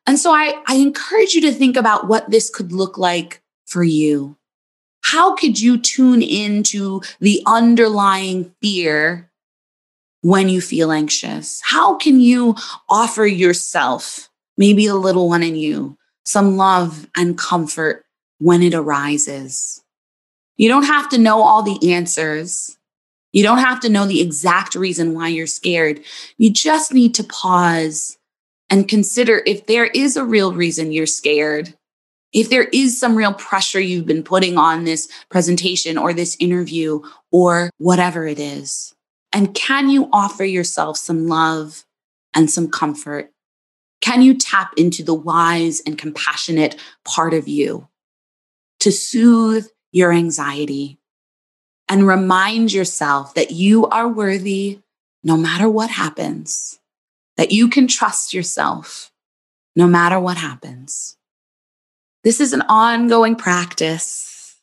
And 0.06 0.18
so 0.18 0.32
I, 0.32 0.62
I 0.66 0.76
encourage 0.76 1.34
you 1.34 1.40
to 1.42 1.52
think 1.52 1.76
about 1.76 2.08
what 2.08 2.30
this 2.30 2.50
could 2.50 2.72
look 2.72 2.98
like 2.98 3.42
for 3.66 3.82
you 3.82 4.36
how 5.04 5.34
could 5.34 5.60
you 5.60 5.76
tune 5.76 6.22
into 6.22 7.02
the 7.20 7.42
underlying 7.46 8.54
fear 8.62 9.30
when 10.22 10.48
you 10.48 10.62
feel 10.62 10.90
anxious? 10.90 11.60
How 11.62 11.96
can 11.96 12.20
you 12.20 12.56
offer 12.88 13.26
yourself, 13.26 14.30
maybe 14.56 14.86
a 14.86 14.94
little 14.94 15.28
one 15.28 15.42
in 15.42 15.56
you, 15.56 15.98
some 16.24 16.56
love 16.56 17.06
and 17.14 17.36
comfort 17.36 18.06
when 18.38 18.62
it 18.62 18.72
arises? 18.72 19.84
You 20.56 20.70
don't 20.70 20.86
have 20.86 21.10
to 21.10 21.18
know 21.18 21.42
all 21.42 21.62
the 21.62 21.92
answers. 21.92 22.78
You 23.32 23.42
don't 23.42 23.58
have 23.58 23.80
to 23.80 23.90
know 23.90 24.06
the 24.06 24.22
exact 24.22 24.74
reason 24.74 25.12
why 25.12 25.28
you're 25.28 25.46
scared. 25.46 26.00
You 26.38 26.50
just 26.50 26.94
need 26.94 27.14
to 27.16 27.24
pause 27.24 28.16
and 28.70 28.88
consider 28.88 29.42
if 29.46 29.66
there 29.66 29.86
is 29.86 30.16
a 30.16 30.24
real 30.24 30.52
reason 30.52 30.92
you're 30.92 31.06
scared 31.06 31.74
if 32.34 32.50
there 32.50 32.64
is 32.64 32.98
some 32.98 33.14
real 33.14 33.32
pressure 33.32 33.80
you've 33.80 34.06
been 34.06 34.24
putting 34.24 34.58
on 34.58 34.84
this 34.84 35.08
presentation 35.30 35.96
or 35.96 36.12
this 36.12 36.36
interview 36.40 37.00
or 37.30 37.70
whatever 37.78 38.26
it 38.26 38.40
is. 38.40 38.92
And 39.32 39.54
can 39.54 39.88
you 39.88 40.10
offer 40.12 40.44
yourself 40.44 40.96
some 40.98 41.28
love 41.28 41.84
and 42.34 42.50
some 42.50 42.68
comfort? 42.68 43.30
Can 44.00 44.20
you 44.20 44.34
tap 44.34 44.72
into 44.76 45.02
the 45.02 45.14
wise 45.14 45.80
and 45.86 45.96
compassionate 45.96 46.76
part 47.04 47.32
of 47.32 47.48
you 47.48 47.88
to 48.80 48.90
soothe 48.90 49.66
your 49.92 50.12
anxiety 50.12 50.98
and 51.88 52.06
remind 52.06 52.72
yourself 52.72 53.34
that 53.34 53.52
you 53.52 53.86
are 53.86 54.08
worthy 54.08 54.80
no 55.22 55.36
matter 55.36 55.70
what 55.70 55.88
happens, 55.88 56.80
that 57.36 57.52
you 57.52 57.68
can 57.68 57.86
trust 57.86 58.32
yourself 58.32 59.10
no 59.76 59.86
matter 59.86 60.20
what 60.20 60.36
happens. 60.36 61.16
This 62.22 62.40
is 62.40 62.52
an 62.52 62.62
ongoing 62.62 63.36
practice. 63.36 64.56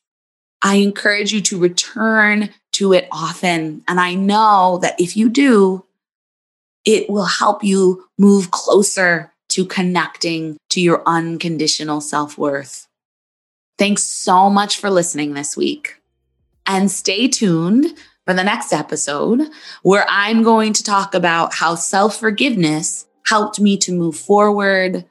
I 0.62 0.76
encourage 0.76 1.34
you 1.34 1.42
to 1.42 1.60
return 1.60 2.50
to 2.74 2.94
it 2.94 3.08
often. 3.12 3.84
And 3.88 4.00
I 4.00 4.16
know 4.16 4.80
that 4.82 5.00
if 5.00 5.18
you 5.18 5.30
do, 5.30 5.86
it 6.86 7.10
will 7.10 7.26
help 7.26 7.64
you 7.64 8.06
move 8.18 8.52
closer 8.52 9.32
to 9.50 9.66
connecting 9.66 10.58
to 10.70 10.82
your 10.82 11.04
unconditional 11.06 12.02
self 12.02 12.38
worth. 12.38 12.88
Thanks 13.78 14.04
so 14.04 14.50
much 14.50 14.78
for 14.78 14.90
listening 14.90 15.34
this 15.34 15.58
week. 15.58 15.98
And 16.66 16.90
stay 16.90 17.28
tuned 17.28 17.98
for 18.32 18.36
the 18.38 18.44
next 18.46 18.72
episode 18.72 19.42
where 19.84 20.06
I'm 20.08 20.42
going 20.42 20.72
to 20.72 20.84
talk 20.84 21.14
about 21.14 21.54
how 21.54 21.76
self 21.76 22.18
forgiveness 22.18 23.06
helped 23.26 23.60
me 23.60 23.76
to 23.80 23.92
move 23.92 24.16
forward 24.16 25.04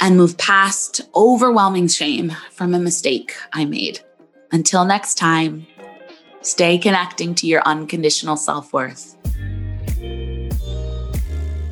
and 0.00 0.16
move 0.16 0.38
past 0.38 1.02
overwhelming 1.14 1.86
shame 1.86 2.34
from 2.50 2.72
a 2.72 2.78
mistake 2.78 3.34
I 3.52 3.66
made. 3.66 4.00
Until 4.52 4.86
next 4.86 5.16
time, 5.16 5.66
stay 6.40 6.78
connecting 6.78 7.34
to 7.34 7.46
your 7.46 7.60
unconditional 7.66 8.38
self 8.38 8.72
worth. 8.72 9.18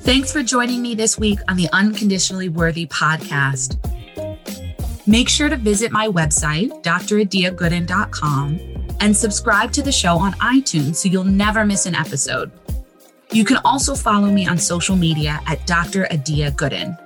Thanks 0.00 0.30
for 0.32 0.42
joining 0.42 0.82
me 0.82 0.94
this 0.94 1.18
week 1.18 1.38
on 1.48 1.56
the 1.56 1.70
Unconditionally 1.72 2.50
Worthy 2.50 2.84
podcast. 2.86 3.78
Make 5.06 5.30
sure 5.30 5.48
to 5.48 5.56
visit 5.56 5.92
my 5.92 6.08
website, 6.08 6.82
dradiagooden.com, 6.82 8.75
and 9.00 9.16
subscribe 9.16 9.72
to 9.72 9.82
the 9.82 9.92
show 9.92 10.18
on 10.18 10.32
iTunes 10.34 10.96
so 10.96 11.08
you'll 11.08 11.24
never 11.24 11.64
miss 11.64 11.86
an 11.86 11.94
episode. 11.94 12.50
You 13.32 13.44
can 13.44 13.58
also 13.64 13.94
follow 13.94 14.28
me 14.28 14.46
on 14.46 14.58
social 14.58 14.96
media 14.96 15.40
at 15.46 15.66
Dr. 15.66 16.06
Adia 16.12 16.50
Gooden. 16.52 16.96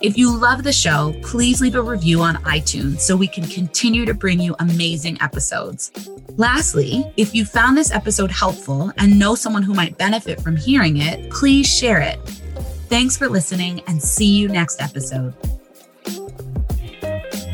If 0.00 0.16
you 0.16 0.34
love 0.34 0.62
the 0.62 0.72
show, 0.72 1.14
please 1.22 1.60
leave 1.60 1.74
a 1.74 1.82
review 1.82 2.22
on 2.22 2.36
iTunes 2.44 3.00
so 3.00 3.16
we 3.16 3.28
can 3.28 3.44
continue 3.46 4.06
to 4.06 4.14
bring 4.14 4.40
you 4.40 4.56
amazing 4.58 5.18
episodes. 5.20 5.92
Lastly, 6.36 7.04
if 7.18 7.34
you 7.34 7.44
found 7.44 7.76
this 7.76 7.90
episode 7.90 8.30
helpful 8.30 8.92
and 8.96 9.18
know 9.18 9.34
someone 9.34 9.62
who 9.62 9.74
might 9.74 9.98
benefit 9.98 10.40
from 10.40 10.56
hearing 10.56 10.98
it, 10.98 11.30
please 11.30 11.66
share 11.68 12.00
it. 12.00 12.18
Thanks 12.88 13.16
for 13.16 13.28
listening 13.28 13.82
and 13.86 14.02
see 14.02 14.38
you 14.38 14.48
next 14.48 14.80
episode. 14.80 15.34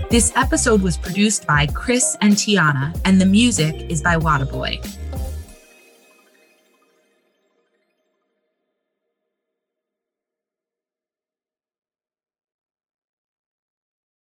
This 0.09 0.33
episode 0.37 0.83
was 0.83 0.97
produced 0.97 1.49
by 1.49 1.66
Chris 1.66 2.16
and 2.21 2.35
Tiana, 2.35 2.97
and 3.05 3.21
the 3.21 3.27
music 3.27 3.90
is 3.90 4.03
by 4.03 4.14
Wadaboy. 4.16 4.95